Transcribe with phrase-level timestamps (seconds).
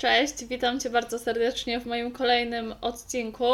[0.00, 3.44] Cześć, witam Cię bardzo serdecznie w moim kolejnym odcinku.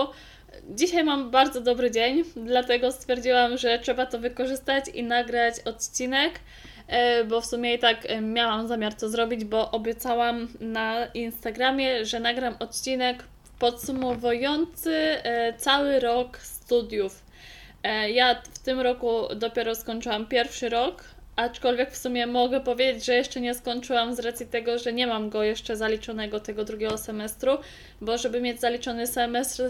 [0.70, 6.40] Dzisiaj mam bardzo dobry dzień, dlatego stwierdziłam, że trzeba to wykorzystać i nagrać odcinek,
[6.88, 12.04] e, bo w sumie i tak e, miałam zamiar to zrobić, bo obiecałam na Instagramie,
[12.04, 13.24] że nagram odcinek
[13.58, 17.22] podsumowujący e, cały rok studiów.
[18.12, 21.04] Ja w tym roku dopiero skończyłam pierwszy rok
[21.36, 25.30] Aczkolwiek w sumie mogę powiedzieć, że jeszcze nie skończyłam z racji tego, że nie mam
[25.30, 27.58] go jeszcze zaliczonego tego drugiego semestru,
[28.00, 29.62] bo żeby mieć zaliczony semestr,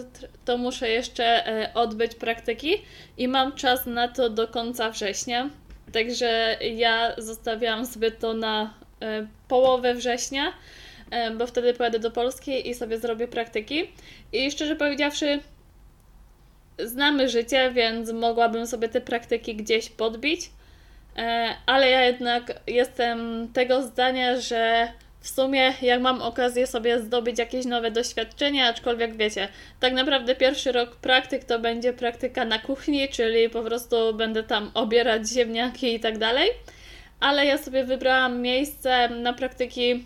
[0.45, 2.83] to muszę jeszcze e, odbyć praktyki
[3.19, 5.51] i mam czas na to do końca września.
[5.93, 10.53] Także ja zostawiałam sobie to na e, połowę września,
[11.11, 13.91] e, bo wtedy pojadę do Polski i sobie zrobię praktyki.
[14.33, 15.41] I szczerze powiedziawszy,
[16.79, 20.51] znamy życie, więc mogłabym sobie te praktyki gdzieś podbić
[21.67, 24.89] ale ja jednak jestem tego zdania, że
[25.21, 29.49] w sumie jak mam okazję sobie zdobyć jakieś nowe doświadczenia, aczkolwiek wiecie,
[29.81, 34.71] tak naprawdę pierwszy rok praktyk to będzie praktyka na kuchni, czyli po prostu będę tam
[34.75, 36.51] obierać ziemniaki i tak dalej.
[37.21, 40.05] Ale ja sobie wybrałam miejsce na praktyki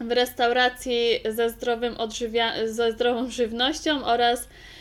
[0.00, 4.77] w restauracji ze, zdrowym odżywia- ze zdrową żywnością oraz E,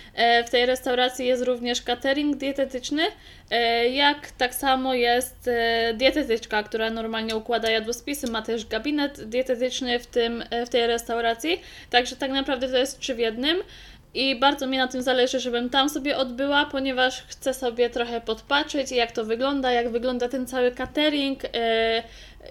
[0.47, 3.03] w tej restauracji jest również catering dietetyczny,
[3.51, 9.99] e, jak tak samo jest e, dietetyczka, która normalnie układa jadłospisy, ma też gabinet dietetyczny
[9.99, 13.57] w, tym, w tej restauracji, także tak naprawdę to jest trzy w jednym.
[14.13, 18.91] I bardzo mi na tym zależy, żebym tam sobie odbyła, ponieważ chcę sobie trochę podpatrzeć,
[18.91, 21.43] jak to wygląda, jak wygląda ten cały catering,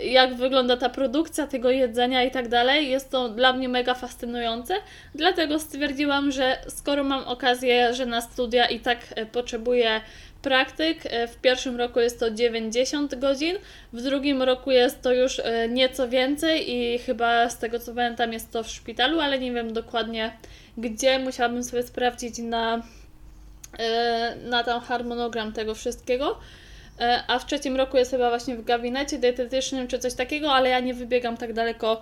[0.04, 2.90] jak wygląda ta produkcja tego jedzenia i tak dalej.
[2.90, 4.74] Jest to dla mnie mega fascynujące,
[5.14, 10.00] dlatego stwierdziłam, że skoro mam okazję, że na studia i tak e, potrzebuję
[10.42, 13.56] praktyk, e, w pierwszym roku jest to 90 godzin,
[13.92, 18.32] w drugim roku jest to już e, nieco więcej i chyba z tego co pamiętam
[18.32, 20.32] jest to w szpitalu, ale nie wiem dokładnie
[20.78, 22.82] gdzie, musiałabym sobie sprawdzić na,
[24.44, 26.38] na tam harmonogram tego wszystkiego.
[27.00, 30.68] E, a w trzecim roku jest chyba właśnie w gabinecie dietetycznym czy coś takiego, ale
[30.68, 32.00] ja nie wybiegam tak daleko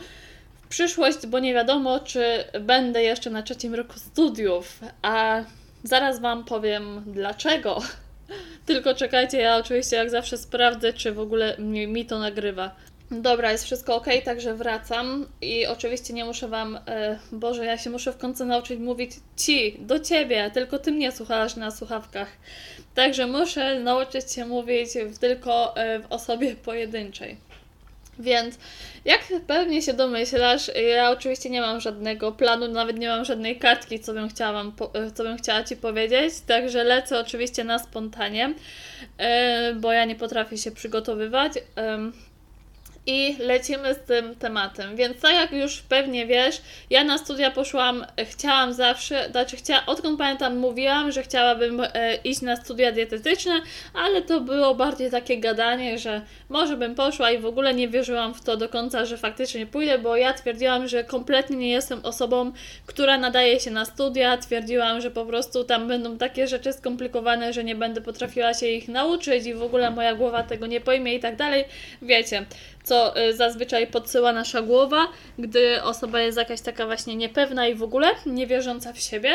[0.62, 5.44] w przyszłość, bo nie wiadomo, czy będę jeszcze na trzecim roku studiów, a
[5.84, 7.78] zaraz Wam powiem dlaczego.
[8.66, 12.74] Tylko czekajcie, ja oczywiście jak zawsze sprawdzę, czy w ogóle mi, mi to nagrywa.
[13.10, 17.90] Dobra, jest wszystko ok, także wracam i oczywiście nie muszę Wam, e, Boże, ja się
[17.90, 22.28] muszę w końcu nauczyć mówić Ci, do Ciebie, tylko Ty mnie słuchasz na słuchawkach.
[22.94, 24.88] Także muszę nauczyć się mówić
[25.20, 27.36] tylko e, w osobie pojedynczej.
[28.18, 28.58] Więc
[29.04, 34.00] jak pewnie się domyślasz, ja oczywiście nie mam żadnego planu, nawet nie mam żadnej kartki,
[34.00, 38.54] co bym chciała, wam, e, co bym chciała Ci powiedzieć, także lecę oczywiście na spontanie,
[39.18, 41.52] e, bo ja nie potrafię się przygotowywać
[43.06, 44.96] i lecimy z tym tematem.
[44.96, 46.60] Więc tak jak już pewnie wiesz,
[46.90, 52.40] ja na studia poszłam, chciałam zawsze, znaczy chciała, odkąd pamiętam mówiłam, że chciałabym e, iść
[52.40, 53.60] na studia dietetyczne,
[53.94, 58.34] ale to było bardziej takie gadanie, że może bym poszła i w ogóle nie wierzyłam
[58.34, 62.52] w to do końca, że faktycznie pójdę, bo ja twierdziłam, że kompletnie nie jestem osobą,
[62.86, 67.64] która nadaje się na studia, twierdziłam, że po prostu tam będą takie rzeczy skomplikowane, że
[67.64, 71.20] nie będę potrafiła się ich nauczyć i w ogóle moja głowa tego nie pojmie i
[71.20, 71.64] tak dalej.
[72.02, 72.46] Wiecie,
[72.84, 75.06] co y, zazwyczaj podsyła nasza głowa,
[75.38, 79.30] gdy osoba jest jakaś taka właśnie niepewna i w ogóle niewierząca w siebie.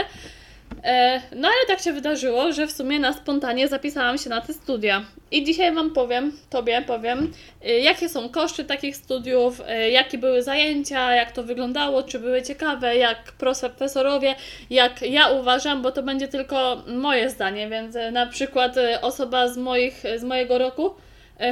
[0.84, 4.54] E, no ale tak się wydarzyło, że w sumie na spontanie zapisałam się na te
[4.54, 5.06] studia.
[5.32, 7.34] I dzisiaj Wam powiem, Tobie powiem,
[7.66, 12.42] y, jakie są koszty takich studiów, y, jakie były zajęcia, jak to wyglądało, czy były
[12.42, 14.36] ciekawe, jak profesorowie,
[14.70, 20.04] jak ja uważam, bo to będzie tylko moje zdanie, więc na przykład osoba z, moich,
[20.18, 20.96] z mojego roku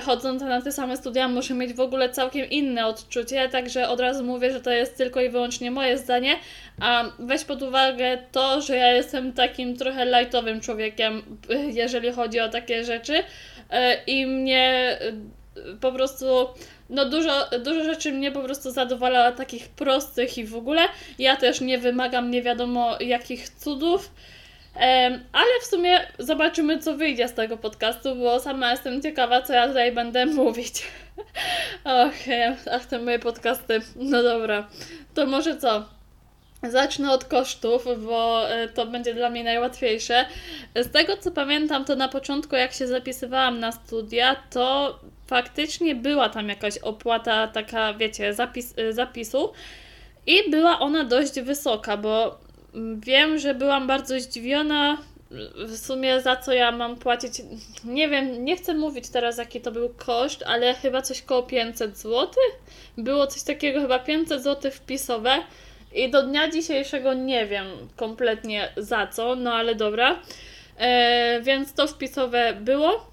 [0.05, 4.23] chodząc na te same studia muszę mieć w ogóle całkiem inne odczucie, także od razu
[4.23, 6.35] mówię, że to jest tylko i wyłącznie moje zdanie,
[6.81, 11.21] a weź pod uwagę to, że ja jestem takim trochę lightowym człowiekiem,
[11.81, 13.23] jeżeli chodzi o takie rzeczy
[13.69, 16.25] e, i mnie e, po prostu
[16.89, 20.81] no dużo, dużo rzeczy mnie po prostu zadowala takich prostych i w ogóle.
[21.19, 24.11] Ja też nie wymagam nie wiadomo jakich cudów.
[25.33, 29.67] Ale w sumie zobaczymy, co wyjdzie z tego podcastu, bo sama jestem ciekawa, co ja
[29.67, 30.83] tutaj będę mówić.
[31.83, 32.13] Och,
[32.71, 33.81] ach, te moje podcasty.
[33.95, 34.67] No dobra,
[35.13, 35.85] to może co?
[36.63, 40.25] Zacznę od kosztów, bo e, to będzie dla mnie najłatwiejsze.
[40.75, 46.29] Z tego co pamiętam, to na początku, jak się zapisywałam na studia, to faktycznie była
[46.29, 49.53] tam jakaś opłata, taka, wiecie, zapis, e, zapisu.
[50.27, 52.39] I była ona dość wysoka, bo
[52.99, 54.97] Wiem, że byłam bardzo zdziwiona
[55.55, 57.31] w sumie za co ja mam płacić.
[57.83, 61.97] Nie wiem, nie chcę mówić teraz jaki to był koszt, ale chyba coś koło 500
[61.97, 62.27] zł.
[62.97, 65.43] Było coś takiego, chyba 500 zł wpisowe.
[65.93, 70.19] I do dnia dzisiejszego nie wiem kompletnie za co, no ale dobra.
[70.77, 73.11] E, więc to wpisowe było.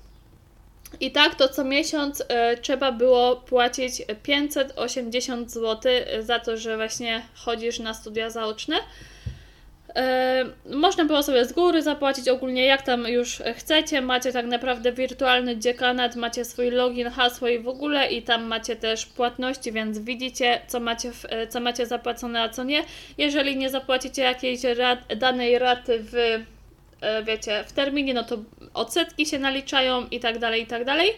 [1.00, 7.22] I tak to co miesiąc e, trzeba było płacić 580 zł za to, że właśnie
[7.34, 8.76] chodzisz na studia zaoczne.
[9.96, 14.00] E, można było sobie z góry zapłacić ogólnie jak tam już chcecie.
[14.00, 18.76] Macie tak naprawdę wirtualny dziekanat, macie swój login, hasło i w ogóle i tam macie
[18.76, 22.82] też płatności, więc widzicie co macie, w, co macie zapłacone, a co nie.
[23.18, 26.14] Jeżeli nie zapłacicie jakiejś rat, danej raty w
[27.22, 28.36] wiecie, w terminie, no to
[28.74, 31.10] odsetki się naliczają i tak dalej, i tak dalej.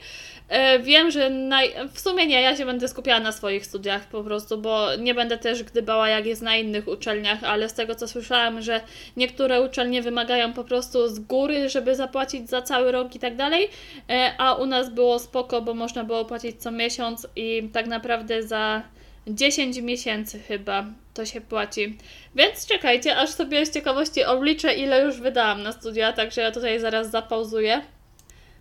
[0.49, 1.73] E, wiem, że naj...
[1.93, 5.38] w sumie nie, ja się będę skupiała na swoich studiach po prostu, bo nie będę
[5.38, 8.81] też gdybała jak jest na innych uczelniach, ale z tego co słyszałam, że
[9.17, 13.69] niektóre uczelnie wymagają po prostu z góry, żeby zapłacić za cały rok i tak dalej,
[14.11, 18.43] e, a u nas było spoko, bo można było płacić co miesiąc i tak naprawdę
[18.43, 18.83] za
[19.27, 21.98] 10 miesięcy chyba to się płaci.
[22.34, 26.80] Więc czekajcie, aż sobie z ciekawości obliczę, ile już wydałam na studia, także ja tutaj
[26.80, 27.82] zaraz zapauzuję.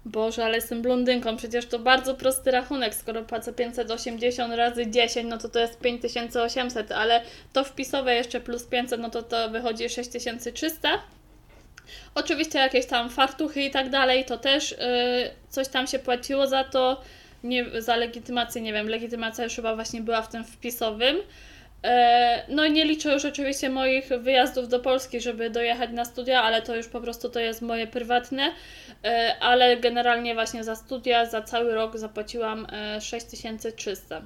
[0.06, 5.38] Boże, ale jestem blondynką, przecież to bardzo prosty rachunek, skoro płacę 580 razy 10, no
[5.38, 7.22] to to jest 5800, ale
[7.54, 10.90] to wpisowe jeszcze plus 500, no to to wychodzi 6300.
[12.16, 14.78] Oczywiście jakieś tam fartuchy i tak dalej, to też yy,
[15.50, 17.02] coś tam się płaciło za to,
[17.44, 21.18] nie, za legitymację, nie wiem, legitymacja już chyba właśnie była w tym wpisowym.
[21.86, 26.62] E, no nie liczę już oczywiście moich wyjazdów do Polski, żeby dojechać na studia, ale
[26.62, 28.52] to już po prostu to jest moje prywatne.
[29.04, 32.68] E, ale generalnie właśnie za studia za cały rok zapłaciłam
[33.02, 34.22] 6300.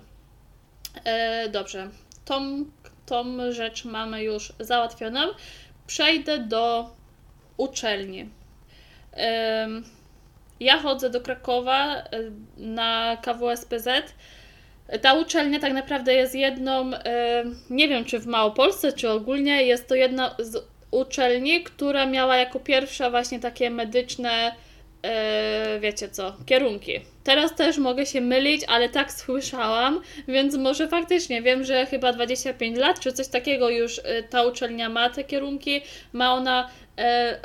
[1.04, 1.90] E, dobrze,
[2.26, 2.66] tą,
[3.06, 5.20] tą rzecz mamy już załatwioną.
[5.88, 6.96] Przejdę do
[7.58, 8.30] uczelni.
[10.60, 12.04] Ja chodzę do Krakowa
[12.58, 13.88] na KWSPZ
[15.02, 16.92] ta uczelnia tak naprawdę jest jedną,
[17.70, 22.60] nie wiem czy w Małopolsce, czy ogólnie, jest to jedna z uczelni, która miała jako
[22.60, 24.56] pierwsza właśnie takie medyczne,
[25.04, 27.00] e, wiecie co, kierunki.
[27.24, 32.78] Teraz też mogę się mylić, ale tak słyszałam, więc może faktycznie wiem, że chyba 25
[32.78, 35.82] lat czy coś takiego już e, ta uczelnia ma te kierunki.
[36.14, 36.70] Ma ona e,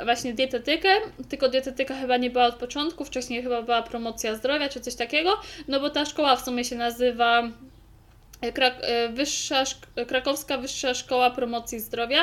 [0.03, 0.89] właśnie dietetykę,
[1.29, 5.37] tylko dietetyka chyba nie była od początku, wcześniej chyba była promocja zdrowia czy coś takiego,
[5.67, 7.43] no bo ta szkoła w sumie się nazywa
[8.41, 9.63] e, Krak e, wyższa,
[10.07, 12.21] Krakowska Wyższa Szkoła Promocji Zdrowia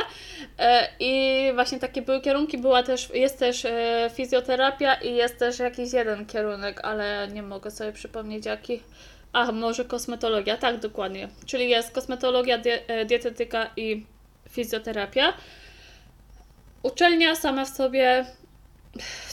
[0.58, 3.66] e, i właśnie takie były kierunki, była też, jest też
[4.14, 8.80] fizjoterapia i jest też jakiś jeden kierunek, ale nie mogę sobie przypomnieć jaki.
[9.32, 11.28] A, może kosmetologia, tak dokładnie.
[11.46, 12.58] Czyli jest kosmetologia,
[13.06, 14.06] dietetyka i
[14.50, 15.32] fizjoterapia.
[16.82, 18.26] Uczelnia sama w sobie.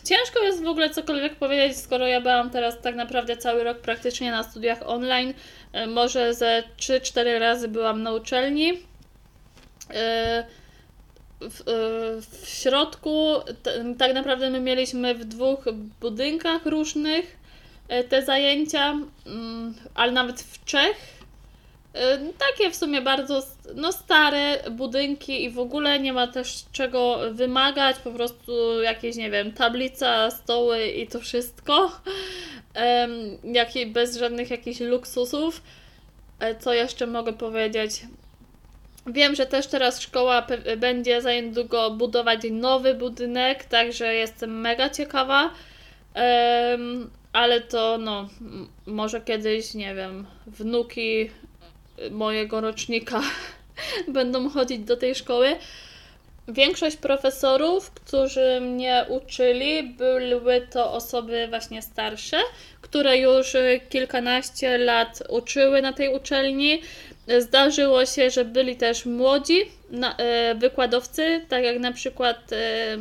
[0.03, 4.31] Ciężko jest w ogóle cokolwiek powiedzieć, skoro ja byłam teraz tak naprawdę cały rok praktycznie
[4.31, 5.33] na studiach online.
[5.73, 8.71] E, może ze 3-4 razy byłam na uczelni.
[9.89, 10.45] E,
[11.41, 11.63] w, e,
[12.21, 13.33] w środku
[13.97, 15.65] tak naprawdę my mieliśmy w dwóch
[16.01, 17.39] budynkach różnych
[18.09, 21.18] te zajęcia, mm, ale nawet w trzech Y,
[22.37, 23.41] takie w sumie bardzo
[23.75, 29.31] no, stare budynki i w ogóle nie ma też czego wymagać, po prostu jakieś, nie
[29.31, 31.91] wiem, tablica, stoły i to wszystko.
[32.75, 35.61] Um, bez żadnych jakichś luksusów.
[36.39, 37.91] E, co jeszcze mogę powiedzieć?
[39.07, 40.47] Wiem, że też teraz szkoła
[40.77, 45.51] będzie za niedługo budować nowy budynek, także jestem mega ciekawa.
[47.33, 48.29] Ale to no,
[48.85, 51.29] może kiedyś, nie wiem, wnuki
[52.11, 53.21] mojego rocznika
[54.07, 55.55] będą chodzić do tej szkoły.
[56.47, 62.37] Większość profesorów, którzy mnie uczyli, były to osoby właśnie starsze,
[62.81, 63.55] które już
[63.89, 66.81] kilkanaście lat uczyły na tej uczelni.
[67.39, 69.61] Zdarzyło się, że byli też młodzi
[70.17, 72.97] e, wykładowcy, tak jak na przykład e,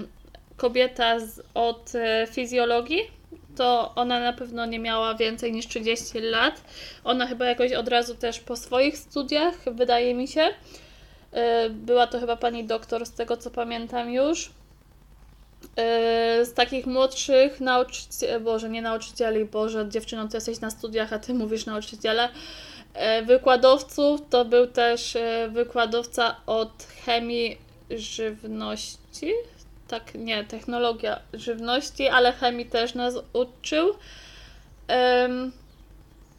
[0.57, 3.18] kobieta z, od e, fizjologii,
[3.59, 6.61] to ona na pewno nie miała więcej niż 30 lat.
[7.05, 10.49] Ona chyba jakoś od razu też po swoich studiach, wydaje mi się.
[11.33, 14.51] E, była to chyba pani doktor, z tego co pamiętam już.
[15.77, 21.19] E, z takich młodszych nauczycieli, Boże, nie nauczycieli, Boże, dziewczyną, ty jesteś na studiach, a
[21.19, 22.29] ty mówisz nauczyciele.
[22.95, 25.17] E, wykładowców to był też
[25.49, 27.59] wykładowca od chemii
[27.91, 29.33] żywności,
[29.89, 33.95] tak, nie, technologia żywności, ale chemii też nas uczył.
[34.89, 35.53] Um,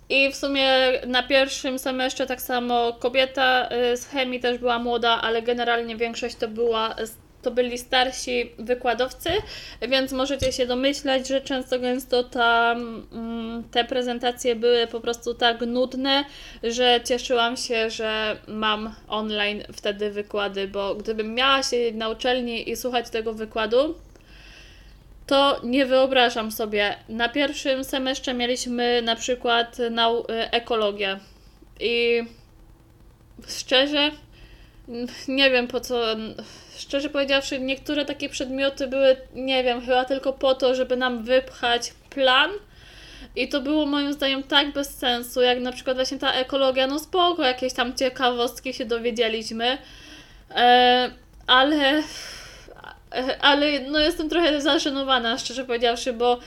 [0.10, 0.68] I w sumie
[1.08, 6.36] na pierwszym semestrze tak samo kobieta y, z chemii też była młoda, ale generalnie większość
[6.36, 6.96] to była
[7.42, 9.30] to byli starsi wykładowcy,
[9.90, 15.62] więc możecie się domyślać, że często gęsto tam mm, te prezentacje były po prostu tak
[15.62, 16.26] nudne,
[16.64, 22.76] że cieszyłam się, że mam online wtedy wykłady, bo gdybym miała się na uczelni i
[22.76, 23.96] słuchać tego wykładu,
[25.28, 26.96] to nie wyobrażam sobie.
[27.10, 31.20] Na pierwszym semestrze mieliśmy na przykład nau- ekologię
[31.80, 32.24] i
[33.48, 34.12] szczerze
[35.28, 36.06] nie wiem po co
[36.80, 41.94] szczerze powiedziawszy, niektóre takie przedmioty były, nie wiem, chyba tylko po to, żeby nam wypchać
[42.10, 42.52] plan.
[43.36, 47.00] I to było moim zdaniem tak bez sensu, jak na przykład właśnie ta ekologia, no
[47.00, 49.78] spoko, jakieś tam ciekawostki się dowiedzieliśmy,
[50.56, 51.12] e,
[51.48, 52.04] ale,
[53.42, 56.40] ale no jestem trochę zażenowana, szczerze powiedziawszy, bo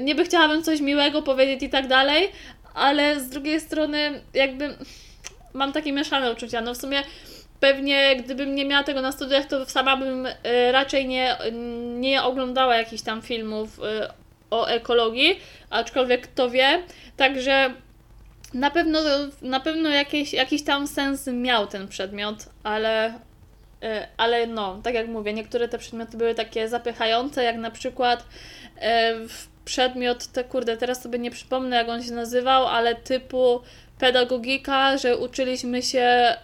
[0.00, 2.32] niby chciałabym coś miłego powiedzieć i tak dalej,
[2.74, 4.76] ale z drugiej strony jakby
[5.52, 7.02] mam takie mieszane uczucia, no w sumie
[7.60, 10.32] pewnie gdybym nie miała tego na studiach, to sama bym y,
[10.72, 11.36] raczej nie,
[11.98, 13.82] nie oglądała jakichś tam filmów y,
[14.50, 15.40] o ekologii,
[15.70, 16.82] aczkolwiek kto wie.
[17.16, 17.74] Także
[18.54, 19.00] na pewno,
[19.42, 25.08] na pewno jakiś, jakiś tam sens miał ten przedmiot, ale, y, ale no, tak jak
[25.08, 28.24] mówię, niektóre te przedmioty były takie zapychające, jak na przykład
[29.64, 33.60] przedmiot, te kurde, teraz sobie nie przypomnę jak on się nazywał, ale typu
[34.00, 36.36] pedagogika, że uczyliśmy się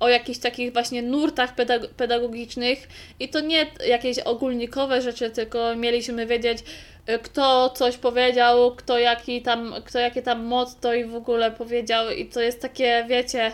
[0.00, 2.88] o jakichś takich właśnie nurtach pedag pedagogicznych
[3.20, 6.58] i to nie jakieś ogólnikowe rzeczy, tylko mieliśmy wiedzieć,
[7.06, 12.10] e, kto coś powiedział, kto, jaki tam, kto jakie tam motto i w ogóle powiedział
[12.10, 13.52] i to jest takie, wiecie,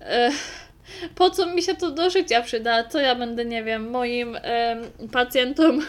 [0.00, 0.30] e,
[1.14, 4.38] po co mi się to do życia przyda, co ja będę, nie wiem, moim
[5.12, 5.80] pacjentom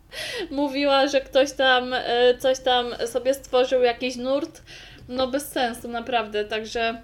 [0.50, 4.62] mówiła, że ktoś tam e, coś tam sobie stworzył jakiś nurt,
[5.08, 6.44] no bez sensu, naprawdę.
[6.44, 7.02] Także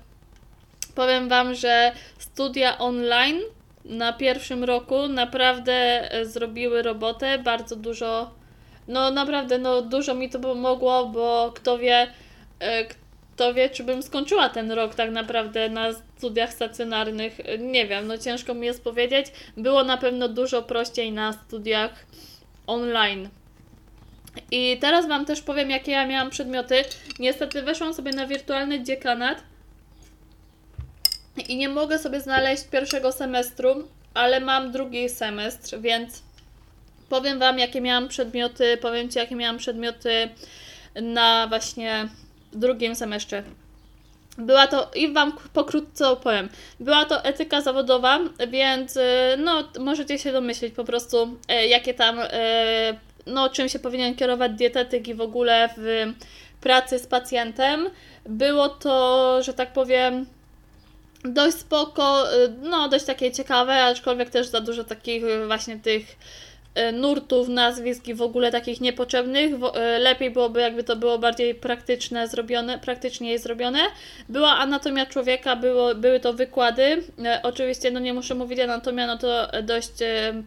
[0.94, 3.40] powiem Wam, że studia online
[3.84, 5.72] na pierwszym roku naprawdę
[6.12, 8.30] e, zrobiły robotę, bardzo dużo,
[8.88, 12.06] no naprawdę, no dużo mi to pomogło, bo kto wie,
[12.60, 12.84] e,
[13.34, 18.18] kto wie, czy bym skończyła ten rok tak naprawdę na studiach stacjonarnych, nie wiem, no
[18.18, 19.26] ciężko mi jest powiedzieć.
[19.56, 22.06] Było na pewno dużo prościej na studiach
[22.66, 23.28] online.
[24.50, 26.84] I teraz Wam też powiem, jakie ja miałam przedmioty.
[27.18, 29.42] Niestety weszłam sobie na wirtualny dziekanat
[31.48, 36.22] i nie mogę sobie znaleźć pierwszego semestru, ale mam drugi semestr, więc
[37.08, 40.28] powiem Wam, jakie miałam przedmioty, powiem Ci, jakie miałam przedmioty
[40.94, 42.08] na właśnie
[42.52, 43.42] drugim semestrze.
[44.38, 46.48] Była to, i Wam pokrótce opowiem,
[46.80, 49.00] była to etyka zawodowa, więc y,
[49.38, 52.28] no, możecie się domyślić po prostu, y, jakie tam y,
[53.26, 56.12] no, czym się powinien kierować dietetyk i w ogóle w
[56.60, 57.90] pracy z pacjentem.
[58.26, 60.26] Było to, że tak powiem,
[61.24, 66.16] dość spoko, y, no dość takie ciekawe, aczkolwiek też za dużo takich właśnie tych
[66.92, 69.52] nurtów, nazwisk i w ogóle takich niepotrzebnych.
[69.74, 73.78] E, lepiej byłoby, jakby to było bardziej praktyczne, zrobione, praktycznie zrobione.
[74.28, 77.02] Była anatomia człowieka, było, były to wykłady.
[77.24, 79.92] E, oczywiście, no nie muszę mówić, anatomia no to dość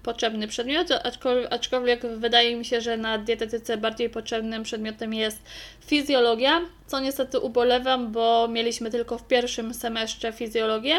[0.03, 5.39] potrzebny przedmiot, aczkolwiek, aczkolwiek wydaje mi się, że na dietetyce bardziej potrzebnym przedmiotem jest
[5.86, 10.96] fizjologia, co niestety ubolewam, bo mieliśmy tylko w pierwszym semestrze fizjologię,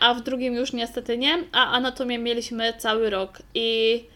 [0.00, 4.15] a w drugim już niestety nie, a anatomię mieliśmy cały rok i E,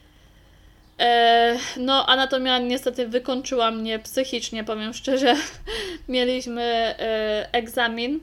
[1.76, 5.34] no, anatomia niestety wykończyła mnie psychicznie, powiem szczerze.
[6.08, 8.20] Mieliśmy e, egzamin.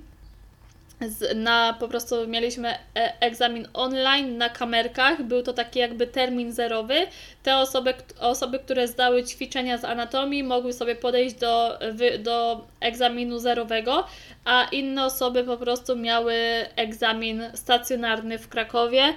[1.36, 5.24] na po prostu mieliśmy e, egzamin online na kamerkach.
[5.24, 7.08] Był to taki jakby termin zerowy.
[7.44, 11.80] Te osoby, osoby które zdały ćwiczenia z anatomii, mogły sobie podejść do,
[12.20, 14.08] do egzaminu zerowego,
[14.46, 16.36] a inne osoby po prostu miały
[16.76, 19.14] egzamin stacjonarny w Krakowie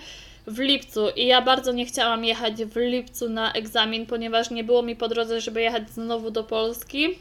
[0.50, 4.82] w lipcu i ja bardzo nie chciałam jechać w lipcu na egzamin, ponieważ nie było
[4.82, 7.18] mi po drodze, żeby jechać znowu do Polski,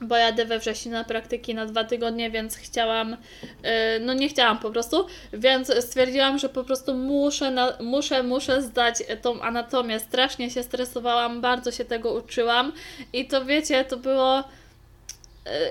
[0.00, 3.16] bo jadę we wrześniu na praktyki na dwa tygodnie, więc chciałam, y,
[4.00, 9.40] no nie chciałam po prostu, więc stwierdziłam, że po prostu muszę, muszę, muszę zdać tą
[9.40, 10.00] anatomię.
[10.00, 12.72] Strasznie się stresowałam, bardzo się tego uczyłam
[13.12, 14.42] i to wiecie, to było y,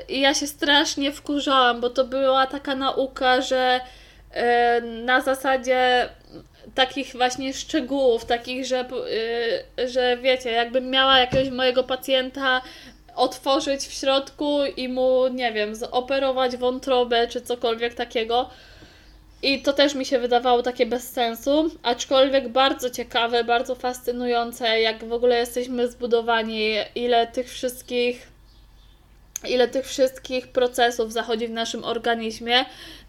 [0.09, 3.81] i ja się strasznie wkurzałam, bo to była taka nauka, że
[5.05, 6.09] na zasadzie
[6.75, 8.85] takich właśnie szczegółów, takich, że,
[9.77, 12.61] yy, że wiecie, jakbym miała jakiegoś mojego pacjenta
[13.15, 18.49] otworzyć w środku i mu, nie wiem, zoperować wątrobę czy cokolwiek takiego.
[19.43, 25.05] I to też mi się wydawało takie bez sensu, aczkolwiek bardzo ciekawe, bardzo fascynujące, jak
[25.05, 28.30] w ogóle jesteśmy zbudowani, ile tych wszystkich
[29.49, 32.65] ile tych wszystkich procesów zachodzi w naszym organizmie.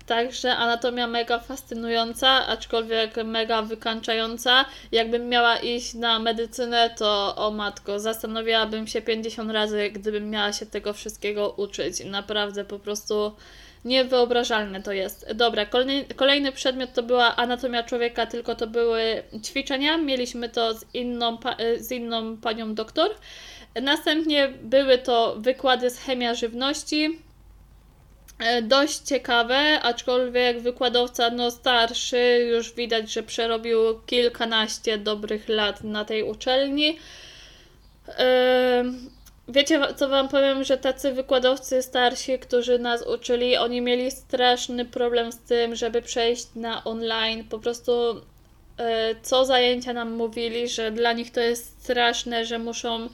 [0.06, 4.64] Także anatomia mega fascynująca, aczkolwiek mega wykańczająca.
[4.92, 10.66] Jakbym miała iść na medycynę, to o matko, zastanawiałabym się 50 razy, gdybym miała się
[10.66, 12.04] tego wszystkiego uczyć.
[12.04, 13.32] Naprawdę po prostu
[13.84, 15.32] niewyobrażalne to jest.
[15.34, 19.98] Dobra, kolejny, kolejny przedmiot to była anatomia człowieka, tylko to były ćwiczenia.
[19.98, 21.38] Mieliśmy to z inną,
[21.78, 23.10] z inną panią doktor.
[23.82, 27.18] Następnie były to wykłady z chemia żywności
[28.42, 36.04] E, dość ciekawe, aczkolwiek wykładowca no starszy, już widać, że przerobił kilkanaście dobrych lat na
[36.04, 36.98] tej uczelni.
[38.08, 38.84] E,
[39.48, 45.32] wiecie, co Wam powiem, że tacy wykładowcy starsi, którzy nas uczyli, oni mieli straszny problem
[45.32, 47.44] z tym, żeby przejść na online.
[47.44, 47.92] Po prostu
[48.78, 53.08] e, co zajęcia nam mówili, że dla nich to jest straszne, że muszą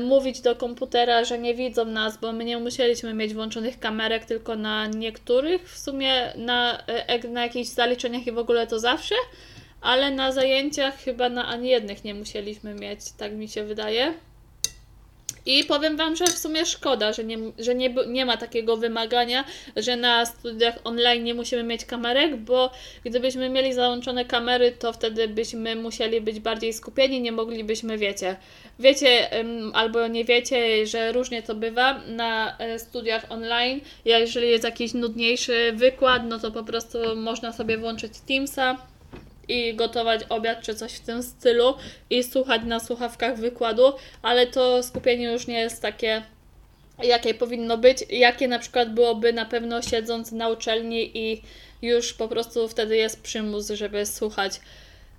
[0.00, 4.56] mówić do komputera, że nie widzą nas, bo my nie musieliśmy mieć włączonych kamerek, tylko
[4.56, 6.82] na niektórych, w sumie na,
[7.24, 9.14] y, na jakichś zaliczeniach i w ogóle to zawsze,
[9.80, 14.14] ale na zajęciach chyba na ani jednych nie musieliśmy mieć, tak mi się wydaje.
[15.46, 19.44] I powiem Wam, że w sumie szkoda, że, nie, że nie, nie ma takiego wymagania,
[19.76, 22.70] że na studiach online nie musimy mieć kamerek, bo
[23.04, 28.36] gdybyśmy mieli załączone kamery, to wtedy byśmy musieli być bardziej skupieni, nie moglibyśmy, wiecie,
[28.78, 29.28] wiecie
[29.74, 33.80] albo nie wiecie, że różnie to bywa na e, studiach online.
[34.04, 38.93] Jeżeli jest jakiś nudniejszy wykład, no to po prostu można sobie włączyć Teamsa
[39.48, 41.74] i gotować obiad czy coś w tym stylu
[42.10, 46.22] i słuchać na słuchawkach wykładu, ale to skupienie już nie jest takie
[47.02, 51.42] jakie powinno być, jakie na przykład byłoby na pewno siedząc na uczelni i
[51.82, 54.60] już po prostu wtedy jest przymus, żeby słuchać,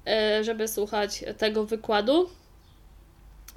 [0.07, 2.29] e, żeby słuchać tego wykładu.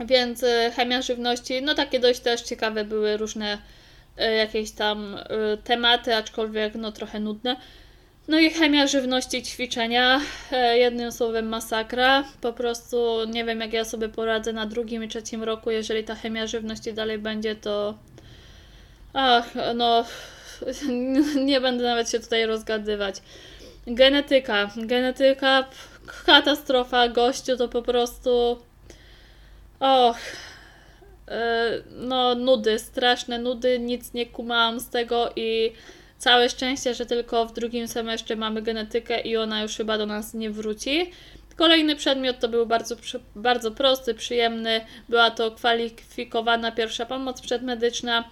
[0.00, 3.58] Więc e, chemia żywności, no takie dość też ciekawe były różne
[4.16, 5.18] e, jakieś tam
[5.64, 7.56] tematy, aczkolwiek no trochę nudne.
[8.28, 10.20] No i chemia żywności, ćwiczenia,
[10.52, 12.25] e, jednym słowem masakra.
[12.40, 16.14] Po prostu nie wiem, jak ja sobie poradzę na drugim i trzecim roku, jeżeli ta
[16.14, 17.94] chemia żywności dalej będzie, to.
[19.12, 20.04] Ach, no.
[21.44, 23.16] Nie będę nawet się tutaj rozgadywać.
[23.87, 24.70] Genetyka.
[24.76, 25.68] Genetyka,
[26.26, 28.59] katastrofa, gościu to po prostu.
[29.81, 30.18] Och.
[31.29, 35.72] E, no, nudy, straszne nudy, nic nie kumałam z tego i
[36.18, 40.35] Całe szczęście, że tylko w drugim semestrze mamy genetykę i ona już chyba do nas
[40.35, 41.11] nie wróci.
[41.57, 42.96] Kolejny przedmiot to był bardzo,
[43.37, 44.81] bardzo prosty, przyjemny.
[45.09, 48.24] Była to kwalifikowana pierwsza pomoc przedmedyczna.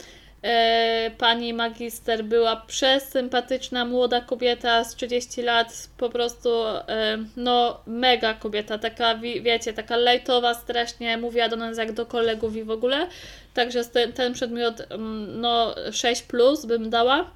[0.43, 8.35] E, pani magister była przesympatyczna, młoda kobieta z 30 lat, po prostu e, no mega
[8.35, 13.07] kobieta, taka wiecie, taka lejtowa strasznie, mówiła do nas jak do kolegów i w ogóle.
[13.55, 17.31] Także ten, ten przedmiot mm, no 6 plus bym dała.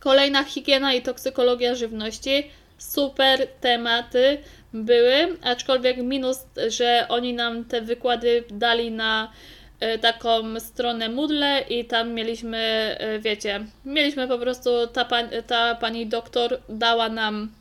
[0.00, 2.50] Kolejna higiena i toksykologia żywności.
[2.78, 4.38] Super tematy
[4.72, 9.32] były, aczkolwiek minus, że oni nam te wykłady dali na
[9.80, 12.58] e, taką stronę Moodle i tam mieliśmy,
[12.98, 17.52] e, wiecie, mieliśmy po prostu, ta, pan, ta pani doktor dała nam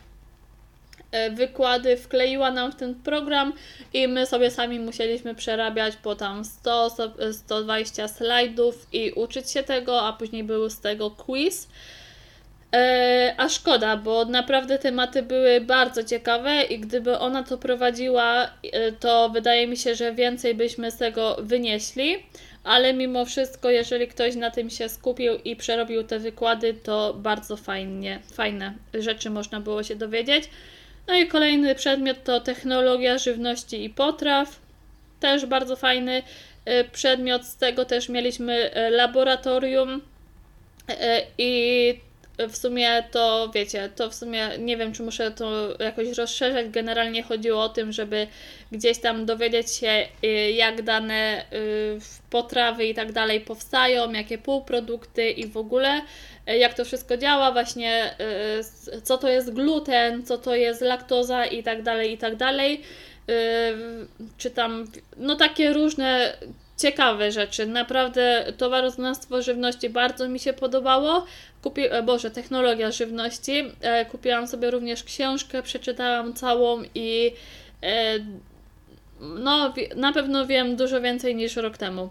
[1.11, 3.53] e, wykłady, wkleiła nam w ten program
[3.93, 6.95] i my sobie sami musieliśmy przerabiać po tam 100,
[7.31, 11.67] 120 slajdów i uczyć się tego, a później był z tego quiz.
[12.73, 18.91] E, a szkoda, bo naprawdę tematy były bardzo ciekawe i gdyby ona to prowadziła, e,
[18.91, 22.15] to wydaje mi się, że więcej byśmy z tego wynieśli.
[22.63, 27.57] Ale mimo wszystko, jeżeli ktoś na tym się skupił i przerobił te wykłady, to bardzo
[27.57, 30.43] fajnie, fajne rzeczy można było się dowiedzieć.
[31.07, 34.59] No i kolejny przedmiot to technologia żywności i potraw.
[35.19, 36.23] Też bardzo fajny
[36.65, 37.45] e, przedmiot.
[37.45, 40.01] Z tego też mieliśmy laboratorium
[41.37, 42.06] i
[42.37, 46.69] w sumie to wiecie, to w sumie nie wiem, czy muszę to jakoś rozszerzać.
[46.69, 48.27] Generalnie chodziło o tym, żeby
[48.71, 55.29] gdzieś tam dowiedzieć się, y, jak dane y, potrawy i tak dalej powstają, jakie półprodukty
[55.29, 56.01] i w ogóle
[56.49, 58.15] y, jak to wszystko działa, właśnie
[59.03, 62.81] co to jest gluten, co to jest laktoza i tak dalej, i tak dalej.
[64.37, 66.37] Czy tam, no takie różne
[66.77, 67.65] ciekawe rzeczy.
[67.65, 71.25] Naprawdę towaroznawstwo żywności bardzo mi się podobało.
[71.61, 71.81] Kupi...
[71.89, 73.63] E, Boże, technologia żywności.
[73.81, 77.33] E, kupiłam sobie również książkę, przeczytałam całą i
[77.83, 78.19] e,
[79.19, 82.09] no, na pewno wiem dużo więcej niż rok temu.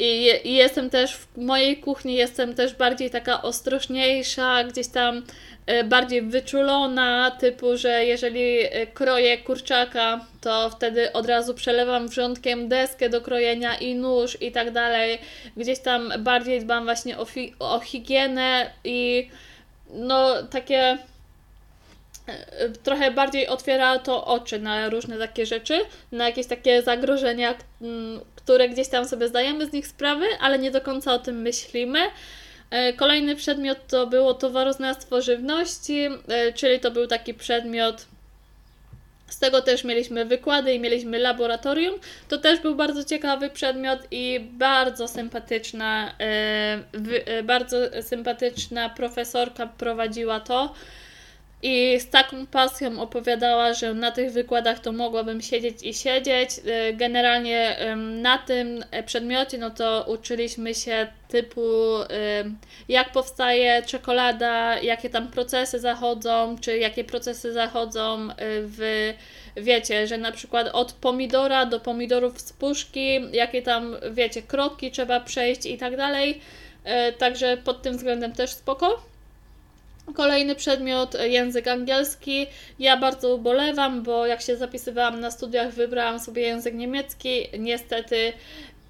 [0.00, 5.22] I, I, jestem też w mojej kuchni, jestem też bardziej taka ostrożniejsza, gdzieś tam
[5.66, 12.68] e, bardziej wyczulona, typu, że jeżeli e, kroję kurczaka, to wtedy od razu przelewam wrzątkiem
[12.68, 15.18] deskę do krojenia i nóż i tak dalej.
[15.56, 19.28] Gdzieś tam bardziej dbam właśnie o, fi- o higienę i
[19.90, 20.98] no takie
[22.82, 25.80] trochę bardziej otwiera to oczy na różne takie rzeczy,
[26.12, 27.54] na jakieś takie zagrożenia,
[28.36, 31.98] które gdzieś tam sobie zdajemy z nich sprawy, ale nie do końca o tym myślimy.
[32.96, 36.08] Kolejny przedmiot to było towaroznawstwo żywności,
[36.54, 38.06] czyli to był taki przedmiot
[39.30, 41.94] z tego też mieliśmy wykłady i mieliśmy laboratorium.
[42.28, 50.74] To też był bardzo ciekawy przedmiot i bardzo sympatyczna, e, bardzo sympatyczna profesorka prowadziła to.
[51.62, 56.50] I z taką pasją opowiadała, że na tych wykładach to mogłabym siedzieć i siedzieć.
[56.66, 61.60] E, generalnie na tym przedmiocie no to uczyliśmy się typu
[62.88, 69.12] jak powstaje czekolada, jakie tam procesy zachodzą, czy jakie procesy zachodzą e, w
[69.56, 75.20] wiecie, że na przykład od pomidora do pomidorów z puszki, jakie tam wiecie, kroki trzeba
[75.20, 76.40] przejść i tak dalej.
[76.84, 79.02] E, także pod tym względem też spoko.
[80.14, 82.46] Kolejny przedmiot, język angielski.
[82.78, 87.46] Ja bardzo ubolewam, bo jak się zapisywałam na studiach, wybrałam sobie język niemiecki.
[87.58, 88.32] Niestety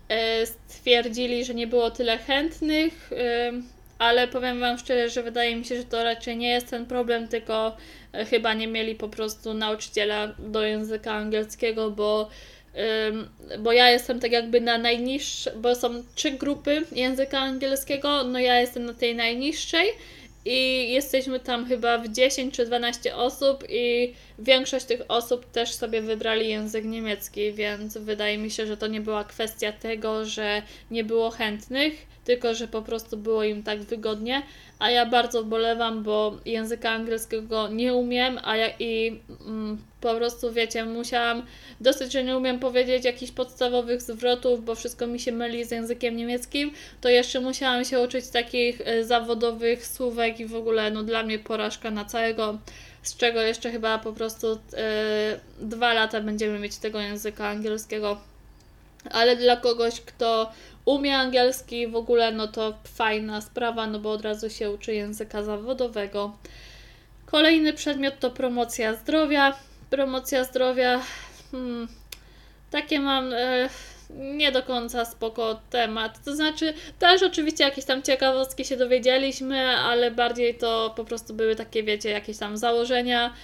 [0.09, 3.53] e, stwierdzili, że nie było tyle chętnych, e,
[3.99, 7.29] ale powiem Wam szczerze, że wydaje mi się, że to raczej nie jest ten problem,
[7.29, 7.77] tylko
[8.13, 12.29] e, chyba nie mieli po prostu nauczyciela do języka angielskiego, bo
[13.59, 18.61] bo ja jestem tak jakby na najniższej, bo są trzy grupy języka angielskiego, no ja
[18.61, 19.87] jestem na tej najniższej
[20.45, 26.03] i jesteśmy tam chyba w 10 czy 12 osób i większość tych osób też sobie
[26.03, 31.05] wybrali język niemiecki, więc wydaje mi się, że to nie była kwestia tego, że nie
[31.05, 34.43] było chętnych, tylko że po prostu było im tak wygodnie,
[34.79, 40.53] a ja bardzo bolewam, bo języka angielskiego nie umiem, a ja i mm, po prostu
[40.53, 41.43] wiecie, musiałam
[41.81, 46.17] dosyć, że nie umiem powiedzieć jakichś podstawowych zwrotów, bo wszystko mi się myli z językiem
[46.17, 51.23] niemieckim, to jeszcze musiałam się uczyć takich y, zawodowych słówek i w ogóle no dla
[51.23, 52.59] mnie porażka na całego
[53.03, 54.59] z czego jeszcze chyba po prostu y,
[55.61, 58.21] dwa lata będziemy mieć tego języka angielskiego.
[59.11, 60.53] Ale dla kogoś, kto
[60.85, 65.43] umie angielski w ogóle, no to fajna sprawa, no bo od razu się uczy języka
[65.43, 66.37] zawodowego.
[67.27, 69.57] Kolejny przedmiot to promocja zdrowia.
[69.91, 71.03] Promocja zdrowia,
[71.51, 71.89] hmm,
[72.71, 73.69] takie mam e,
[74.19, 76.25] nie do końca spoko temat.
[76.25, 81.57] To znaczy, też oczywiście jakieś tam ciekawostki się dowiedzieliśmy, ale bardziej to po prostu były
[81.57, 83.35] takie, wiecie, jakieś tam założenia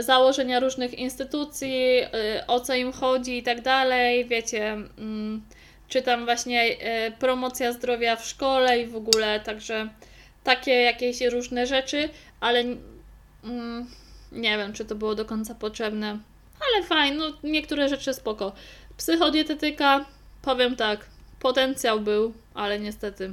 [0.00, 5.42] założenia różnych instytucji, e, o co im chodzi i tak dalej, wiecie, mm,
[5.88, 9.88] czy tam właśnie e, promocja zdrowia w szkole i w ogóle, także
[10.44, 12.08] takie jakieś różne rzeczy,
[12.40, 12.64] ale
[13.44, 13.86] mm,
[14.32, 16.18] nie wiem, czy to było do końca potrzebne,
[16.60, 18.52] ale fajnie, no niektóre rzeczy spoko.
[19.02, 20.04] Psychodietetyka,
[20.42, 21.06] powiem tak,
[21.40, 23.32] potencjał był, ale niestety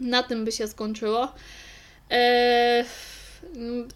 [0.00, 1.32] na tym by się skończyło.
[2.10, 2.84] Eee,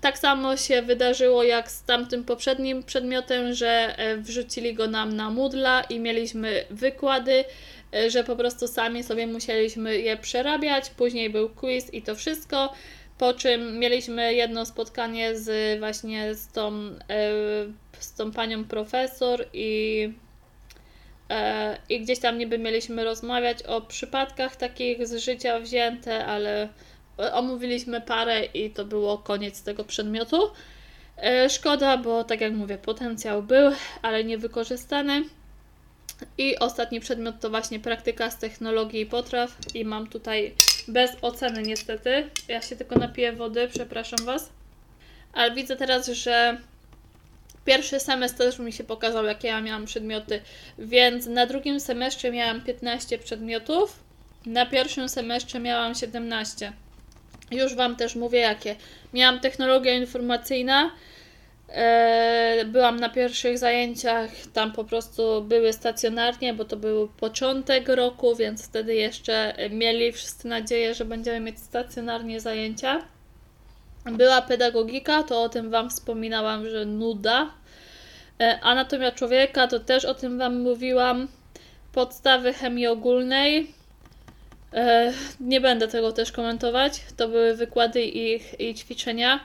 [0.01, 5.31] tak samo się wydarzyło jak z tamtym poprzednim przedmiotem, że e, wrzucili go nam na
[5.31, 7.45] Moodla i mieliśmy wykłady,
[7.95, 10.91] e, że po prostu sami sobie musieliśmy je przerabiać.
[10.91, 12.73] Później był quiz i to wszystko.
[13.19, 17.31] Po czym mieliśmy jedno spotkanie z właśnie z tą, e,
[17.99, 20.13] z tą panią profesor i,
[21.89, 26.69] i gdzieś tam niby mieliśmy rozmawiać o przypadkach takich z życia wzięte, ale
[27.33, 30.51] omówiliśmy parę i to było koniec tego przedmiotu.
[31.17, 35.25] E, szkoda, bo tak jak mówię, potencjał był, ale niewykorzystany.
[36.39, 39.57] I ostatni przedmiot to właśnie praktyka z technologii i potraw.
[39.75, 40.55] I mam tutaj
[40.89, 42.31] bez oceny niestety.
[42.49, 44.53] Ja się tylko napiję wody, przepraszam Was.
[45.33, 46.59] Ale widzę teraz, że
[47.65, 50.41] pierwszy semestr mi się pokazał, jakie ja miałam przedmioty.
[50.79, 54.01] Więc na drugim semestrze miałam 15 przedmiotów.
[54.47, 56.73] Na pierwszym semestrze miałam 17.
[57.51, 58.77] Już Wam też mówię jakie.
[59.15, 60.91] Miałam technologia informacyjna.
[61.69, 68.37] E, byłam na pierwszych zajęciach, tam po prostu były stacjonarnie, bo to był początek roku,
[68.37, 73.14] więc wtedy jeszcze mieli wszyscy nadzieję, że będziemy mieć stacjonarnie zajęcia.
[74.13, 77.51] Była pedagogika, to o tym Wam wspominałam, że nuda.
[78.41, 81.29] E, anatomia człowieka, to też o tym Wam mówiłam.
[81.93, 83.75] Podstawy chemii ogólnej,
[84.75, 87.01] E, nie będę tego też komentować.
[87.17, 89.41] To były wykłady i, i ćwiczenia.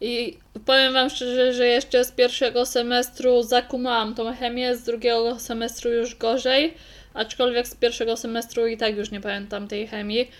[0.00, 5.92] I powiem Wam szczerze, że jeszcze z pierwszego semestru zakumałam tą chemię, z drugiego semestru
[5.92, 6.74] już gorzej,
[7.14, 10.30] aczkolwiek z pierwszego semestru i tak już nie pamiętam tej chemii.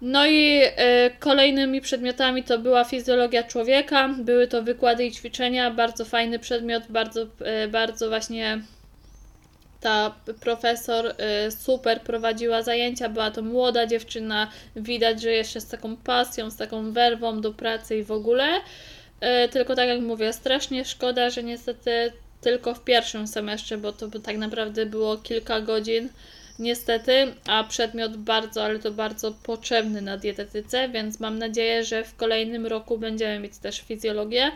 [0.00, 6.04] No i e, kolejnymi przedmiotami to była fizjologia człowieka, były to wykłady i ćwiczenia, bardzo
[6.04, 8.60] fajny przedmiot, bardzo, e, bardzo właśnie
[9.80, 15.96] ta profesor y, super prowadziła zajęcia, była to młoda dziewczyna, widać, że jeszcze z taką
[15.96, 18.48] pasją, z taką werwą do pracy i w ogóle.
[19.50, 24.20] Tylko tak jak mówię, strasznie szkoda, że niestety tylko w pierwszym semestrze, bo to by
[24.20, 26.08] tak naprawdę było kilka godzin
[26.58, 32.16] niestety, a przedmiot bardzo, ale to bardzo potrzebny na dietetyce, więc mam nadzieję, że w
[32.16, 34.50] kolejnym roku będziemy mieć też fizjologię.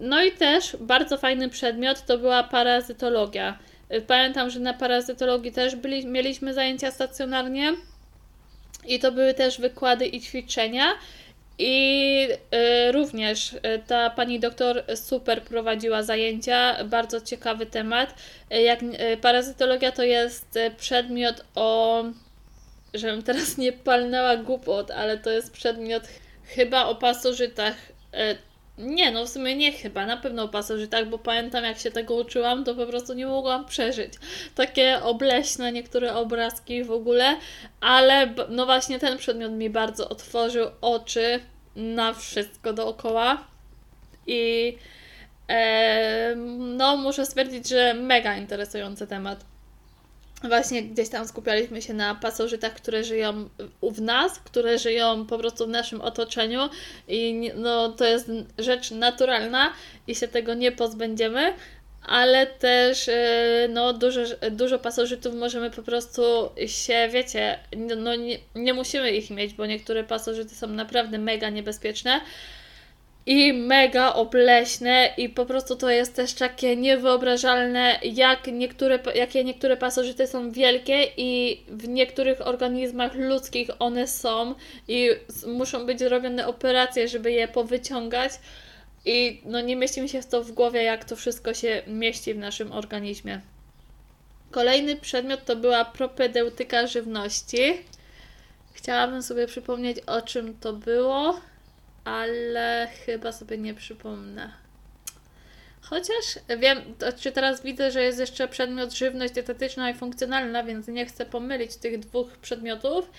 [0.00, 3.58] No i też bardzo fajny przedmiot to była parazytologia.
[4.06, 7.72] Pamiętam, że na parazytologii też byli, mieliśmy zajęcia stacjonarnie
[8.86, 10.84] i to były też wykłady i ćwiczenia.
[11.58, 12.28] I
[12.88, 18.14] y, również y, ta pani doktor super prowadziła zajęcia, bardzo ciekawy temat.
[18.52, 22.04] Y, jak y, parazytologia to jest przedmiot o,
[22.94, 26.02] żebym teraz nie palnęła głupot, ale to jest przedmiot
[26.44, 27.74] chyba o pasożytach.
[28.14, 31.90] Y, nie, no w sumie nie chyba, na pewno o pasożytach, bo pamiętam jak się
[31.90, 34.12] tego uczyłam, to po prostu nie mogłam przeżyć.
[34.54, 37.36] Takie obleśne niektóre obrazki w ogóle,
[37.80, 41.40] ale no właśnie ten przedmiot mi bardzo otworzył oczy
[41.76, 43.44] na wszystko dookoła
[44.26, 44.76] i
[45.48, 49.53] e, no muszę stwierdzić, że mega interesujący temat.
[50.48, 53.48] Właśnie gdzieś tam skupialiśmy się na pasożytach, które żyją
[53.82, 56.68] w nas, które żyją po prostu w naszym otoczeniu
[57.08, 59.72] i no, to jest rzecz naturalna
[60.06, 61.54] i się tego nie pozbędziemy,
[62.06, 63.12] ale też y,
[63.70, 66.22] no, dużo, dużo pasożytów możemy po prostu
[66.66, 67.58] się, wiecie,
[67.96, 72.20] no, nie, nie musimy ich mieć, bo niektóre pasożyty są naprawdę mega niebezpieczne
[73.26, 79.76] i mega obleśne i po prostu to jest też takie niewyobrażalne, jak niektóre, jakie niektóre
[79.76, 84.54] pasożyty są wielkie i w niektórych organizmach ludzkich one są
[84.88, 85.10] i
[85.46, 88.32] muszą być robione operacje, żeby je powyciągać
[89.04, 92.38] i no nie mieści mi się to w głowie, jak to wszystko się mieści w
[92.38, 93.40] naszym organizmie.
[94.50, 97.58] Kolejny przedmiot to była propedeutyka żywności.
[98.72, 101.40] Chciałabym sobie przypomnieć, o czym to było,
[102.04, 104.52] ale chyba sobie nie przypomnę.
[105.80, 106.24] Chociaż
[106.58, 106.78] wiem,
[107.20, 111.76] czy teraz widzę, że jest jeszcze przedmiot żywność dietetyczna i funkcjonalna, więc nie chcę pomylić
[111.76, 113.10] tych dwóch przedmiotów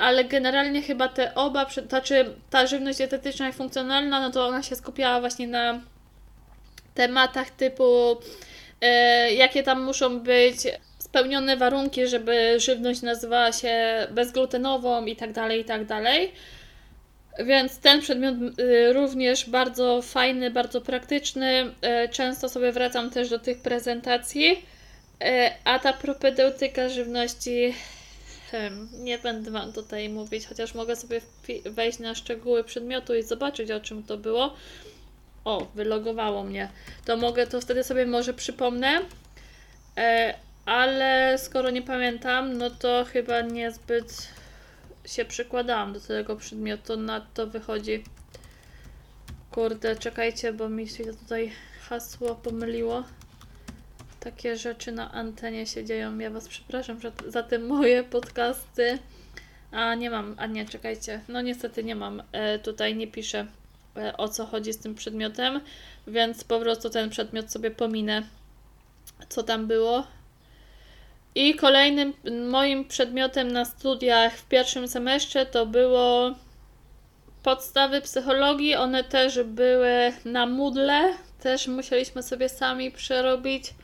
[0.00, 4.76] ale generalnie chyba te oba, znaczy ta żywność dietetyczna i funkcjonalna, no to ona się
[4.76, 5.80] skupiała właśnie na
[6.94, 8.16] tematach typu
[8.80, 10.56] e, jakie tam muszą być
[10.98, 16.32] spełnione warunki, żeby żywność nazywała się bezglutenową i tak dalej, i tak dalej.
[17.44, 21.74] Więc ten przedmiot y, również bardzo fajny, bardzo praktyczny.
[21.82, 24.64] E, często sobie wracam też do tych prezentacji.
[25.20, 27.74] E, a ta propedeutyka żywności
[28.92, 31.20] nie będę Wam tutaj mówić, chociaż mogę sobie
[31.64, 34.54] wejść na szczegóły przedmiotu i zobaczyć, o czym to było.
[35.44, 36.68] O, wylogowało mnie.
[37.04, 39.00] To mogę, to wtedy sobie może przypomnę.
[40.66, 44.28] Ale skoro nie pamiętam, no to chyba niezbyt
[45.10, 46.96] się przykładałam do tego przedmiotu.
[46.96, 48.04] Na to wychodzi.
[49.50, 51.52] Kurde, czekajcie, bo mi się tutaj
[51.88, 53.04] hasło pomyliło
[54.20, 56.18] takie rzeczy na antenie się dzieją.
[56.18, 58.98] Ja Was przepraszam za, za te moje podcasty.
[59.72, 61.20] A nie mam, a nie, czekajcie.
[61.28, 62.22] No niestety nie mam.
[62.32, 63.46] E, tutaj nie piszę
[63.96, 65.60] e, o co chodzi z tym przedmiotem,
[66.06, 68.22] więc po prostu ten przedmiot sobie pominę,
[69.28, 70.06] co tam było.
[71.34, 72.12] I kolejnym
[72.50, 76.34] moim przedmiotem na studiach w pierwszym semestrze to było
[77.42, 78.74] podstawy psychologii.
[78.74, 81.14] One też były na Moodle.
[81.42, 83.74] Też musieliśmy sobie sami przerobić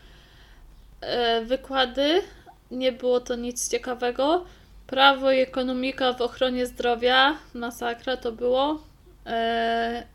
[1.01, 2.23] e, wykłady.
[2.71, 4.45] Nie było to nic ciekawego.
[4.87, 7.37] Prawo i ekonomika w ochronie zdrowia.
[7.55, 8.83] Masakra to było.
[9.27, 10.07] E,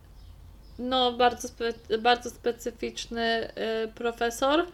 [0.80, 1.48] no, bardzo,
[2.00, 4.66] bardzo specyficzny e, profesor.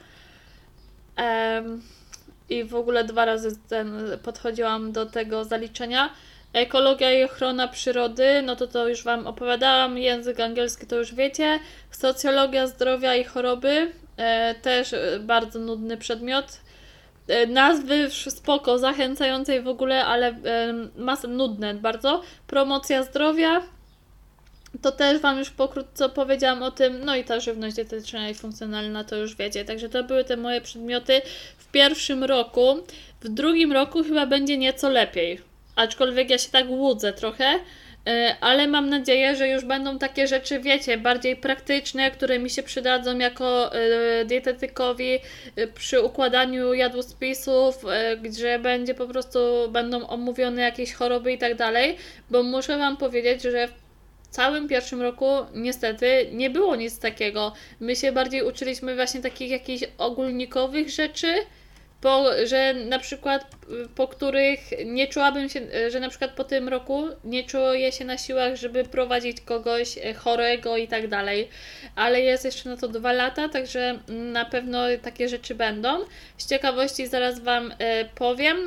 [2.49, 6.09] I w ogóle dwa razy ten, podchodziłam do tego zaliczenia.
[6.53, 9.97] Ekologia i ochrona przyrody, no to to już Wam opowiadałam.
[9.97, 11.59] Język angielski to już wiecie.
[11.91, 16.59] Socjologia zdrowia i choroby, E, też e, bardzo nudny przedmiot.
[17.27, 20.35] E, nazwy spoko, zachęcającej w ogóle, ale
[20.97, 22.21] masy nudne bardzo.
[22.47, 23.61] Promocja zdrowia.
[24.81, 27.05] To też Wam już pokrótce powiedziałam o tym.
[27.05, 29.65] No i ta żywność dietetyczna i funkcjonalna to już wiecie.
[29.65, 31.21] Także to były te moje przedmioty
[31.67, 32.75] w pierwszym roku.
[33.21, 35.39] W drugim roku chyba będzie nieco lepiej.
[35.75, 37.59] Aczkolwiek ja się tak łudzę trochę,
[38.07, 42.63] E, ale mam nadzieję, że już będą takie rzeczy, wiecie, bardziej praktyczne, które mi się
[42.63, 45.19] przydadzą jako e, dietetykowi
[45.55, 47.83] e, przy układaniu jadłospisów,
[48.21, 51.97] gdzie będzie po prostu, będą omówione jakieś choroby i tak dalej,
[52.29, 53.67] bo muszę Wam powiedzieć, że
[54.29, 57.53] całym pierwszym roku niestety nie było nic takiego.
[57.79, 61.33] My się bardziej uczyliśmy właśnie takich jakichś ogólnikowych rzeczy,
[62.01, 63.55] po, że na przykład
[63.95, 68.17] po których nie czułabym się, że na przykład po tym roku nie czuję się na
[68.17, 71.49] siłach, żeby prowadzić kogoś chorego i tak dalej.
[71.95, 75.99] Ale jest jeszcze na to dwa lata, także na pewno takie rzeczy będą.
[76.37, 77.73] Z ciekawości zaraz Wam
[78.15, 78.57] powiem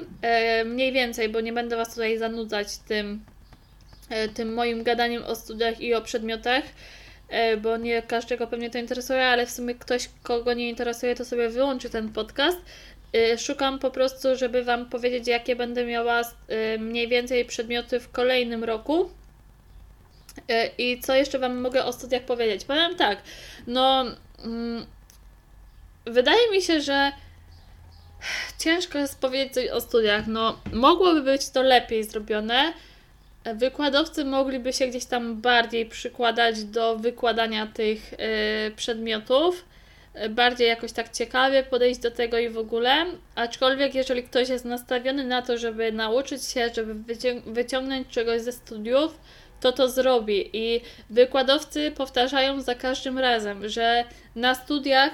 [0.65, 3.25] mniej więcej, bo nie będę Was tutaj zanudzać tym,
[4.35, 6.63] tym moim gadaniem o studiach i o przedmiotach
[7.63, 11.49] bo nie każdego pewnie to interesuje, ale w sumie ktoś, kogo nie interesuje, to sobie
[11.49, 12.59] wyłączy ten podcast.
[13.17, 16.23] Y, szukam po prostu, żeby Wam powiedzieć, jakie będę miała
[16.79, 19.11] mniej więcej przedmioty w kolejnym roku.
[20.79, 22.65] I co jeszcze Wam mogę o studiach powiedzieć?
[22.65, 23.23] Powiem tak,
[23.67, 24.05] no.
[24.45, 24.87] Mm,
[26.05, 27.13] wydaje mi się, że
[28.59, 30.27] ciężko jest powiedzieć coś o studiach.
[30.27, 32.73] No, mogłoby być to lepiej zrobione.
[33.45, 38.15] Wykładowcy mogliby się gdzieś tam bardziej przykładać do wykładania tych
[38.77, 39.65] przedmiotów
[40.31, 43.07] bardziej jakoś tak ciekawie podejść do tego i w ogóle.
[43.35, 47.15] Aczkolwiek, jeżeli ktoś jest nastawiony na to, żeby nauczyć się, żeby
[47.47, 49.21] wyciągnąć czegoś ze studiów,
[49.61, 50.51] to to zrobi.
[50.53, 54.05] I wykładowcy powtarzają za każdym razem, że
[54.37, 55.13] na studiach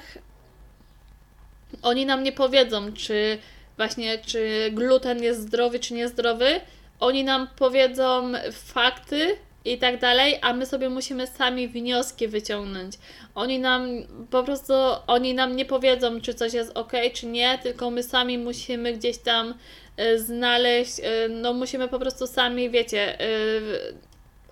[1.83, 3.39] oni nam nie powiedzą, czy
[3.77, 6.61] właśnie, czy gluten jest zdrowy, czy niezdrowy.
[7.01, 12.95] Oni nam powiedzą fakty, i tak dalej, a my sobie musimy sami wnioski wyciągnąć.
[13.35, 13.89] Oni nam
[14.31, 14.73] po prostu,
[15.07, 19.19] oni nam nie powiedzą, czy coś jest ok, czy nie, tylko my sami musimy gdzieś
[19.19, 19.55] tam
[20.01, 23.95] y, znaleźć, y, no musimy po prostu sami, wiecie, y,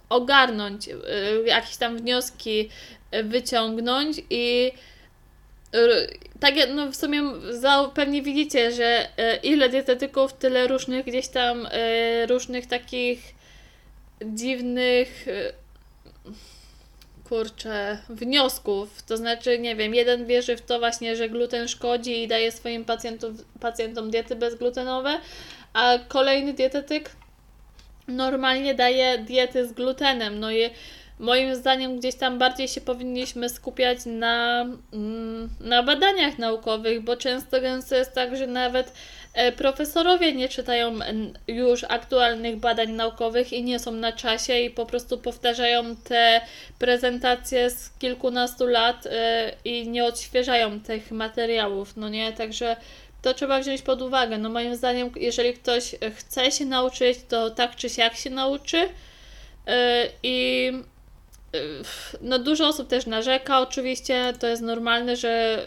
[0.08, 0.88] ogarnąć,
[1.46, 2.68] jakieś tam wnioski
[3.24, 4.72] wyciągnąć i
[6.40, 7.22] tak, no w sumie
[7.94, 9.08] pewnie widzicie, że
[9.42, 11.68] ile dietetyków, tyle różnych gdzieś tam
[12.28, 13.34] różnych takich
[14.22, 15.52] dziwnych y,
[17.28, 19.02] kurczę, wniosków.
[19.02, 22.84] To znaczy, nie wiem, jeden wierzy w to właśnie, że gluten szkodzi i daje swoim
[22.84, 25.20] pacjentom, pacjentom diety bezglutenowe,
[25.72, 27.10] a kolejny dietetyk
[28.08, 30.40] normalnie daje diety z glutenem.
[30.40, 30.70] No i
[31.18, 37.60] moim zdaniem gdzieś tam bardziej się powinniśmy skupiać na, mm, na badaniach naukowych, bo często
[37.60, 38.92] gęsto jest tak, że nawet
[39.34, 40.98] E, profesorowie nie czytają
[41.48, 46.40] już aktualnych badań naukowych i nie są na czasie i po prostu powtarzają te
[46.78, 52.32] prezentacje z kilkunastu lat e, i nie odświeżają tych materiałów, no nie?
[52.32, 52.76] Także
[53.22, 54.38] to trzeba wziąć pod uwagę.
[54.38, 58.88] No moim zdaniem, jeżeli ktoś chce się nauczyć, to tak czy siak się nauczy
[59.66, 60.72] e, i
[62.20, 65.62] no dużo osób też narzeka, oczywiście to jest normalne, że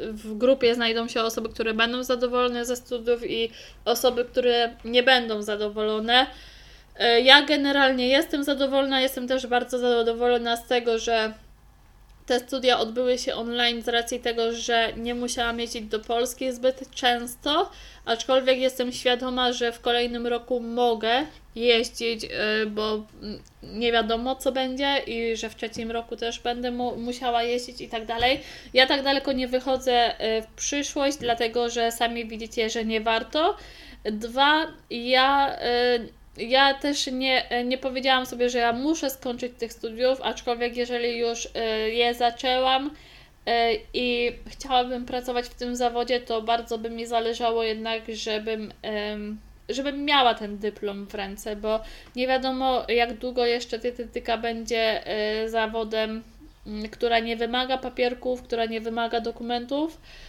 [0.00, 3.50] y, w grupie znajdą się osoby, które będą zadowolone ze studiów i
[3.84, 6.26] osoby, które nie będą zadowolone.
[7.00, 11.32] Y, ja generalnie jestem zadowolona, jestem też bardzo zadowolona z tego, że
[12.26, 16.90] te studia odbyły się online z racji tego, że nie musiałam jeździć do Polski zbyt
[16.90, 17.70] często,
[18.04, 23.02] aczkolwiek jestem świadoma, że w kolejnym roku mogę jeździć, y, bo
[23.62, 27.88] nie wiadomo co będzie i że w trzecim roku też będę mu musiała jeździć i
[27.88, 28.40] tak dalej.
[28.74, 33.56] Ja tak daleko nie wychodzę y, w przyszłość, dlatego że sami widzicie, że nie warto.
[34.04, 35.56] Dwa, ja
[35.94, 36.08] y,
[36.38, 41.48] ja też nie, nie powiedziałam sobie, że ja muszę skończyć tych studiów, aczkolwiek jeżeli już
[41.54, 42.90] e, je zaczęłam
[43.46, 48.72] e, i chciałabym pracować w tym zawodzie, to bardzo by mi zależało jednak, żebym,
[49.68, 51.80] żebym miała ten dyplom w ręce, bo
[52.16, 56.22] nie wiadomo jak długo jeszcze dietetyka będzie e, zawodem,
[56.90, 60.00] która nie wymaga papierków, która nie wymaga dokumentów.
[60.00, 60.25] E,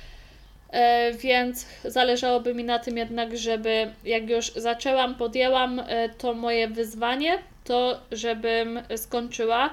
[1.14, 7.38] więc zależałoby mi na tym jednak, żeby jak już zaczęłam, podjęłam e, to moje wyzwanie,
[7.64, 9.70] to żebym skończyła.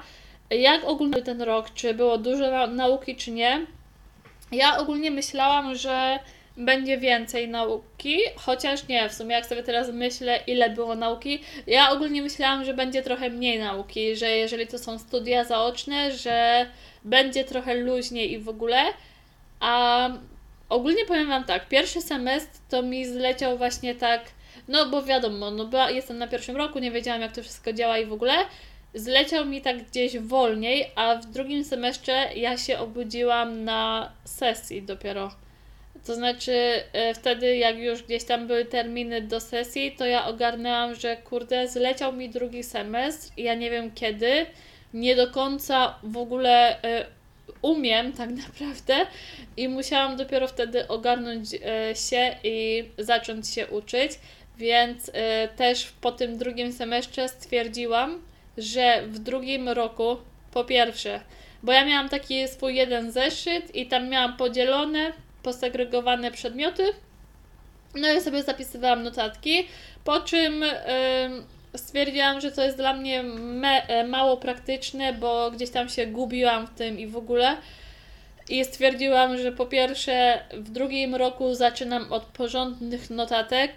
[0.50, 3.66] Jak ogólnie ten rok, czy było dużo nauki, czy nie?
[4.52, 6.18] Ja ogólnie myślałam, że
[6.57, 11.90] będzie więcej nauki, chociaż nie, w sumie jak sobie teraz myślę, ile było nauki, ja
[11.90, 16.66] ogólnie myślałam, że będzie trochę mniej nauki, że jeżeli to są studia zaoczne, że
[17.04, 18.83] będzie trochę luźniej i w ogóle,
[19.61, 20.11] a
[20.68, 24.22] Ogólnie powiem Wam tak, pierwszy semestr to mi zleciał właśnie tak,
[24.68, 27.98] no bo wiadomo, no była, jestem na pierwszym roku, nie wiedziałam jak to wszystko działa
[27.98, 28.33] i w ogóle.
[28.94, 35.31] Zleciał mi tak gdzieś wolniej, a w drugim semestrze ja się obudziłam na sesji dopiero.
[36.07, 40.95] To znaczy, e, wtedy jak już gdzieś tam były terminy do sesji, to ja ogarnęłam,
[40.95, 44.47] że kurde, zleciał mi drugi semestr i ja nie wiem kiedy.
[44.95, 47.07] Nie do końca w ogóle e,
[47.62, 49.07] umiem tak naprawdę
[49.57, 54.12] i musiałam dopiero wtedy ogarnąć e, się i zacząć się uczyć,
[54.59, 58.22] więc e, też po tym drugim semestrze stwierdziłam,
[58.59, 60.16] że w drugim roku,
[60.53, 61.20] po pierwsze,
[61.62, 66.82] bo ja miałam taki swój jeden zeszyt i tam miałam podzielone, posegregowane przedmioty.
[67.95, 69.66] No i sobie zapisywałam notatki,
[70.05, 70.64] po czym
[71.77, 76.66] stwierdziłam, że to jest dla mnie me, e, mało praktyczne, bo gdzieś tam się gubiłam
[76.66, 77.57] w tym i w ogóle.
[78.49, 83.72] I stwierdziłam, że po pierwsze w drugim roku zaczynam od porządnych notatek,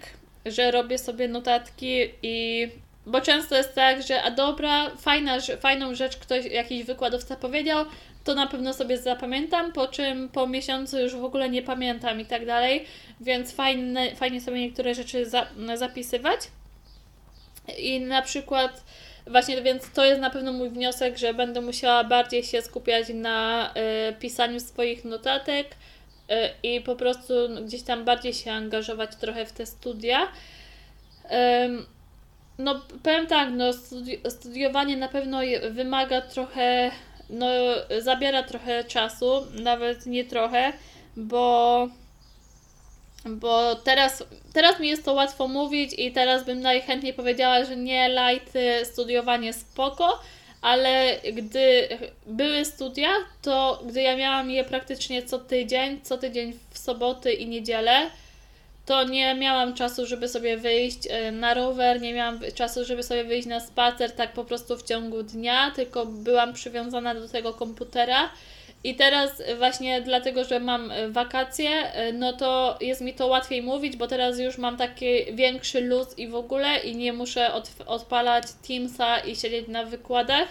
[0.46, 2.68] że robię sobie notatki i
[3.06, 7.84] bo często jest tak, że a dobra, fajna, fajną rzecz ktoś, jakiś wykładowca powiedział,
[8.24, 12.24] to na pewno sobie zapamiętam, po czym po miesiącu już w ogóle nie pamiętam i
[12.24, 12.84] tak dalej,
[13.20, 16.40] więc fajne, fajnie sobie niektóre rzeczy za, zapisywać.
[17.78, 18.84] I na przykład
[19.26, 23.70] właśnie, więc to jest na pewno mój wniosek, że będę musiała bardziej się skupiać na
[24.10, 29.52] y, pisaniu swoich notatek y, i po prostu gdzieś tam bardziej się angażować trochę w
[29.52, 30.28] te studia.
[32.58, 35.40] No, powiem tak, no, studi studiowanie na pewno
[35.70, 36.90] wymaga trochę,
[37.30, 37.46] no,
[37.98, 40.72] zabiera trochę czasu, nawet nie trochę,
[41.16, 41.88] bo,
[43.36, 48.08] bo teraz, teraz mi jest to łatwo mówić i teraz bym najchętniej powiedziała, że nie,
[48.08, 48.52] light,
[48.84, 50.20] studiowanie spoko,
[50.62, 51.88] ale gdy
[52.26, 53.08] były studia,
[53.42, 58.10] to gdy ja miałam je praktycznie co tydzień, co tydzień w soboty i niedzielę,
[58.88, 63.24] to nie miałam czasu, żeby sobie wyjść e, na rower, nie miałam czasu, żeby sobie
[63.24, 68.30] wyjść na spacer tak po prostu w ciągu dnia, tylko byłam przywiązana do tego komputera.
[68.84, 73.96] I teraz właśnie dlatego, że mam wakacje, e, no to jest mi to łatwiej mówić,
[73.96, 78.44] bo teraz już mam taki większy luz i w ogóle i nie muszę od, odpalać
[78.68, 80.48] Teamsa i siedzieć na wykładach,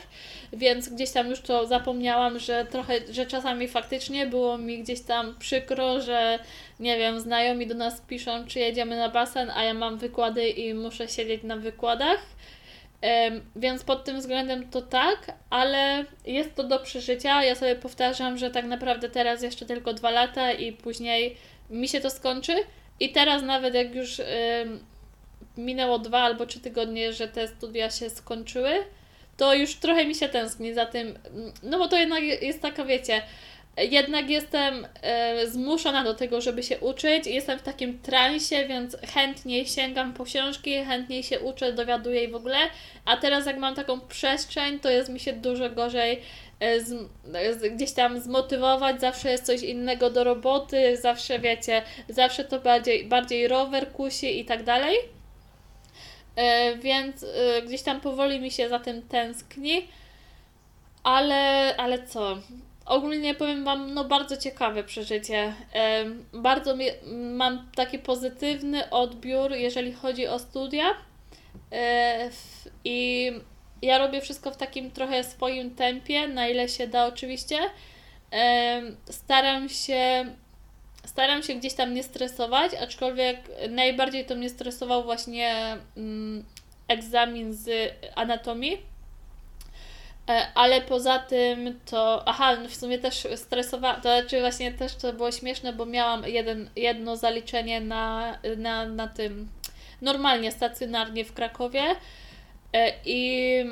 [0.53, 5.35] więc gdzieś tam już to zapomniałam, że trochę, że czasami faktycznie było mi gdzieś tam
[5.39, 6.39] przykro, że
[6.79, 10.73] nie wiem, znajomi do nas piszą, czy jedziemy na basen, a ja mam wykłady i
[10.73, 12.19] muszę siedzieć na wykładach.
[13.55, 17.43] Więc pod tym względem to tak, ale jest to do przeżycia.
[17.43, 21.37] Ja sobie powtarzam, że tak naprawdę teraz jeszcze tylko dwa lata i później
[21.69, 22.55] mi się to skończy.
[22.99, 24.21] I teraz nawet jak już
[25.57, 28.71] minęło dwa albo trzy tygodnie, że te studia się skończyły,
[29.37, 31.19] to już trochę mi się tęskni za tym.
[31.63, 33.21] No bo to jednak jest taka, wiecie,
[33.77, 39.65] jednak jestem e, zmuszona do tego, żeby się uczyć jestem w takim transie, więc chętniej
[39.65, 42.57] sięgam po książki, chętniej się uczę, dowiaduję i w ogóle.
[43.05, 46.21] A teraz jak mam taką przestrzeń, to jest mi się dużo gorzej
[46.59, 46.89] e, z,
[47.59, 53.05] z, gdzieś tam zmotywować, zawsze jest coś innego do roboty, zawsze wiecie, zawsze to bardziej,
[53.05, 54.97] bardziej rower kusi i tak dalej.
[56.79, 57.25] Więc
[57.65, 59.87] gdzieś tam powoli mi się za tym tęskni.
[61.03, 62.37] Ale, ale co?
[62.87, 65.53] Ogólnie powiem Wam, no bardzo ciekawe przeżycie.
[66.33, 66.75] Bardzo
[67.13, 70.85] mam taki pozytywny odbiór, jeżeli chodzi o studia.
[71.71, 72.29] E,
[72.83, 73.31] I
[73.81, 77.57] ja robię wszystko w takim trochę swoim tempie, na ile się da oczywiście.
[79.09, 80.25] Staram się
[81.05, 83.37] staram się gdzieś tam nie stresować, aczkolwiek
[83.69, 86.45] najbardziej to mnie stresował właśnie mm,
[86.87, 88.77] egzamin z anatomii
[90.55, 95.31] ale poza tym to, aha, w sumie też stresowałam, to znaczy właśnie też to było
[95.31, 99.49] śmieszne, bo miałam jeden, jedno zaliczenie na, na, na tym,
[100.01, 101.81] normalnie, stacjonarnie w Krakowie.
[102.73, 103.63] E, i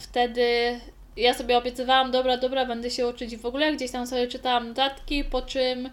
[0.00, 0.80] wtedy
[1.16, 5.24] ja sobie obiecywałam, dobra, dobra, będę się uczyć w ogóle, gdzieś tam sobie czytałam notatki,
[5.24, 5.90] po czym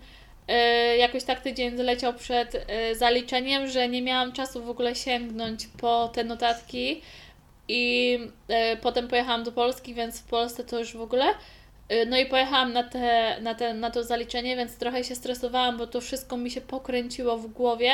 [0.48, 0.58] e,
[0.98, 6.24] jakoś tak tydzień zleciał przed zaliczeniem, że nie miałam czasu w ogóle sięgnąć po te
[6.24, 7.02] notatki,
[7.68, 11.26] i e, potem pojechałam do Polski, więc w Polsce to już w ogóle.
[11.90, 15.78] E, no i pojechałam na, te, na, te, na to zaliczenie, więc trochę się stresowałam,
[15.78, 17.92] bo to wszystko mi się pokręciło w głowie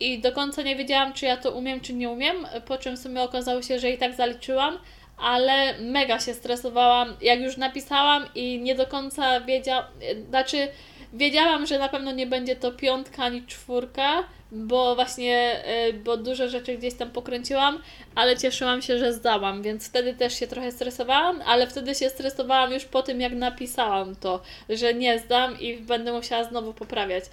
[0.00, 2.36] i do końca nie wiedziałam, czy ja to umiem, czy nie umiem.
[2.66, 4.78] Po czym w sumie okazało się, że i tak zaliczyłam,
[5.18, 7.16] ale mega się stresowałam.
[7.20, 9.84] Jak już napisałam i nie do końca wiedziałam,
[10.28, 10.68] znaczy
[11.12, 16.48] wiedziałam, że na pewno nie będzie to piątka ani czwórka, bo właśnie, y, bo dużo
[16.48, 17.82] rzeczy gdzieś tam pokręciłam,
[18.14, 22.72] ale cieszyłam się, że zdałam, więc wtedy też się trochę stresowałam, ale wtedy się stresowałam
[22.72, 27.24] już po tym, jak napisałam to, że nie zdam i będę musiała znowu poprawiać.
[27.24, 27.28] Y,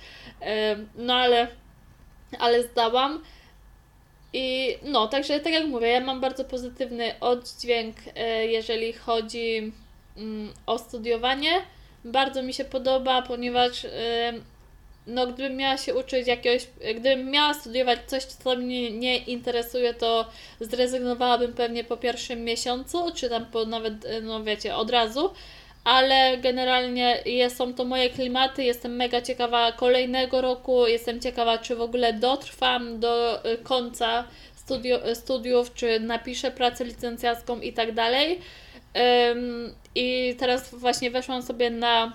[0.95, 1.47] no ale,
[2.39, 3.23] ale zdałam.
[4.33, 9.71] I no, także tak jak mówię, ja mam bardzo pozytywny oddźwięk, y, jeżeli chodzi
[10.17, 11.61] mm, o studiowanie.
[12.05, 13.85] Bardzo mi się podoba, ponieważ
[15.07, 20.25] no gdybym miała się uczyć jakiegoś, gdybym miała studiować coś, co mnie nie interesuje, to
[20.59, 25.33] zrezygnowałabym pewnie po pierwszym miesiącu, czy tam po nawet, no wiecie, od razu,
[25.83, 31.81] ale generalnie są to moje klimaty, jestem mega ciekawa kolejnego roku, jestem ciekawa, czy w
[31.81, 38.39] ogóle dotrwam do y, końca studio, studiów, czy napiszę pracę licencjacką i tak dalej.
[39.95, 42.09] I teraz właśnie weszłam sobie na e,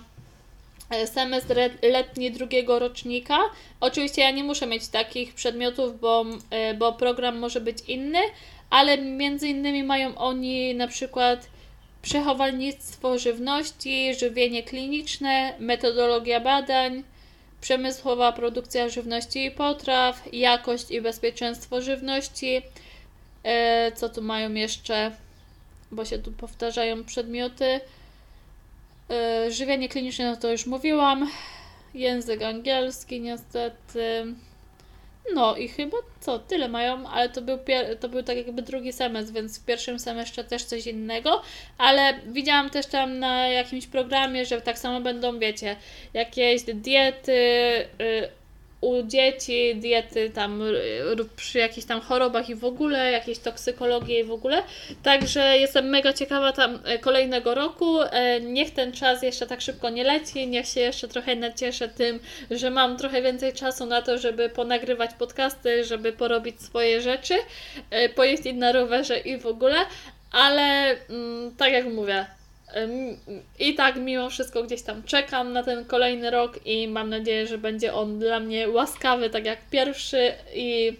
[1.05, 3.39] semestr letni drugiego rocznika.
[3.79, 8.19] Oczywiście ja nie muszę mieć takich przedmiotów, bo, e, bo program może być inny,
[8.69, 11.49] ale między innymi mają oni na przykład
[12.01, 17.03] przechowalnictwo żywności, żywienie kliniczne, metodologia badań,
[17.61, 22.61] przemysłowa produkcja żywności i potraw, jakość i bezpieczeństwo żywności.
[23.43, 25.11] E, co tu mają jeszcze?
[25.91, 27.79] Bo się tu powtarzają przedmioty.
[29.11, 31.29] E, żywienie kliniczne, no to już mówiłam.
[31.93, 34.25] Język angielski, niestety.
[35.33, 37.59] No i chyba co, tyle mają, ale to był,
[37.99, 41.41] to był tak jakby drugi semestr, więc w pierwszym semestrze też coś innego,
[41.77, 45.75] ale widziałam też tam na jakimś programie, że tak samo będą, wiecie,
[46.13, 47.31] jakieś diety,
[48.01, 48.29] y,
[48.81, 50.63] u dzieci diety tam
[51.35, 54.63] przy jakichś tam chorobach i w ogóle, jakieś toksykologii i w ogóle.
[55.03, 58.01] Także jestem mega ciekawa tam e, kolejnego roku.
[58.01, 62.19] E, niech ten czas jeszcze tak szybko nie leci, niech się jeszcze trochę nacieszę tym,
[62.51, 67.33] że mam trochę więcej czasu na to, żeby ponagrywać podcasty, żeby porobić swoje rzeczy,
[67.89, 69.77] e, pojeździć na rowerze i w ogóle.
[70.31, 72.25] Ale mm, tak jak mówię,
[73.59, 77.57] i tak mimo wszystko gdzieś tam czekam na ten kolejny rok i mam nadzieję, że
[77.57, 80.93] będzie on dla mnie łaskawy, tak jak pierwszy i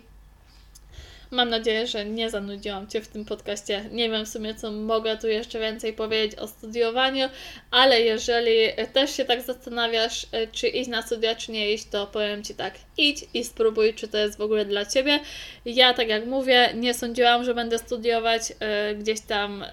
[1.31, 3.85] mam nadzieję, że nie zanudziłam Cię w tym podcaście.
[3.91, 7.29] Nie wiem w sumie, co mogę tu jeszcze więcej powiedzieć o studiowaniu,
[7.71, 8.51] ale jeżeli
[8.93, 12.55] też się tak zastanawiasz, e, czy iść na studia, czy nie iść, to powiem Ci
[12.55, 15.19] tak, idź i spróbuj, czy to jest w ogóle dla Ciebie.
[15.65, 19.65] Ja, tak jak mówię, nie sądziłam, że będę studiować e, gdzieś tam...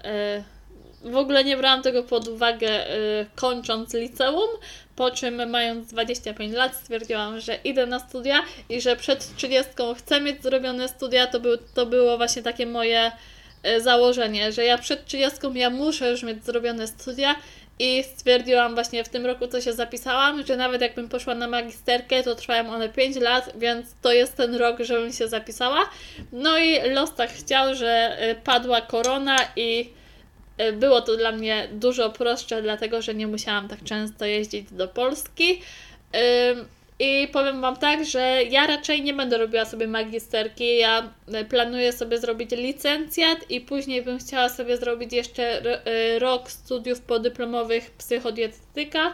[1.01, 4.49] W ogóle nie brałam tego pod uwagę y, kończąc liceum,
[4.95, 10.21] po czym mając 25 lat stwierdziłam, że idę na studia i że przed 30 chcę
[10.21, 13.11] mieć zrobione studia, to, był, to było właśnie takie moje
[13.67, 17.35] y, założenie, że ja przed 30 ja muszę już mieć zrobione studia
[17.79, 22.23] i stwierdziłam właśnie w tym roku, co się zapisałam, że nawet jakbym poszła na magisterkę,
[22.23, 25.89] to trwają one 5 lat, więc to jest ten rok, żebym się zapisała.
[26.31, 29.89] No i los tak chciał, że y, padła korona i
[30.73, 35.61] było to dla mnie dużo prostsze, dlatego że nie musiałam tak często jeździć do Polski.
[36.99, 40.77] I powiem Wam tak, że ja raczej nie będę robiła sobie magisterki.
[40.77, 46.51] Ja e, planuję sobie zrobić licencjat i później bym chciała sobie zrobić jeszcze e, rok
[46.51, 49.13] studiów podyplomowych psychodietetyka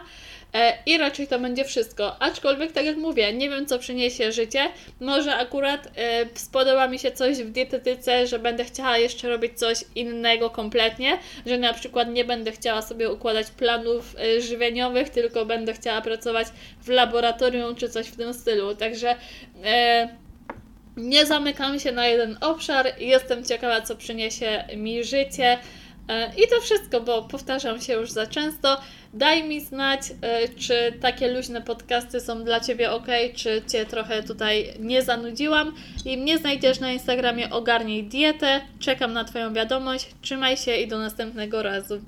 [0.86, 2.22] I raczej to będzie wszystko.
[2.22, 4.60] Aczkolwiek, tak jak mówię, nie wiem, co przyniesie życie.
[5.00, 9.84] Może akurat e, spodoba mi się coś w dietetyce, że będę chciała jeszcze robić coś
[9.94, 15.72] innego kompletnie, że na przykład nie będę chciała sobie układać planów e, żywieniowych, tylko będę
[15.72, 16.46] chciała pracować
[16.82, 18.74] w laboratorium czy coś w tym stylu.
[18.74, 19.16] Także.
[20.96, 25.58] nie zamykam się na jeden obszar, jestem ciekawa, co przyniesie mi życie.
[26.36, 28.80] I to wszystko, bo powtarzam się już za często.
[29.14, 34.22] Daj mi znać, e, czy takie luźne podcasty są dla Ciebie ok, czy Cię trochę
[34.22, 35.74] tutaj nie zanudziłam.
[36.04, 38.60] I mnie znajdziesz na Instagramie Ogarnij Dietę.
[38.78, 40.06] Czekam na Twoją wiadomość.
[40.22, 42.00] Trzymaj się i do następnego razu.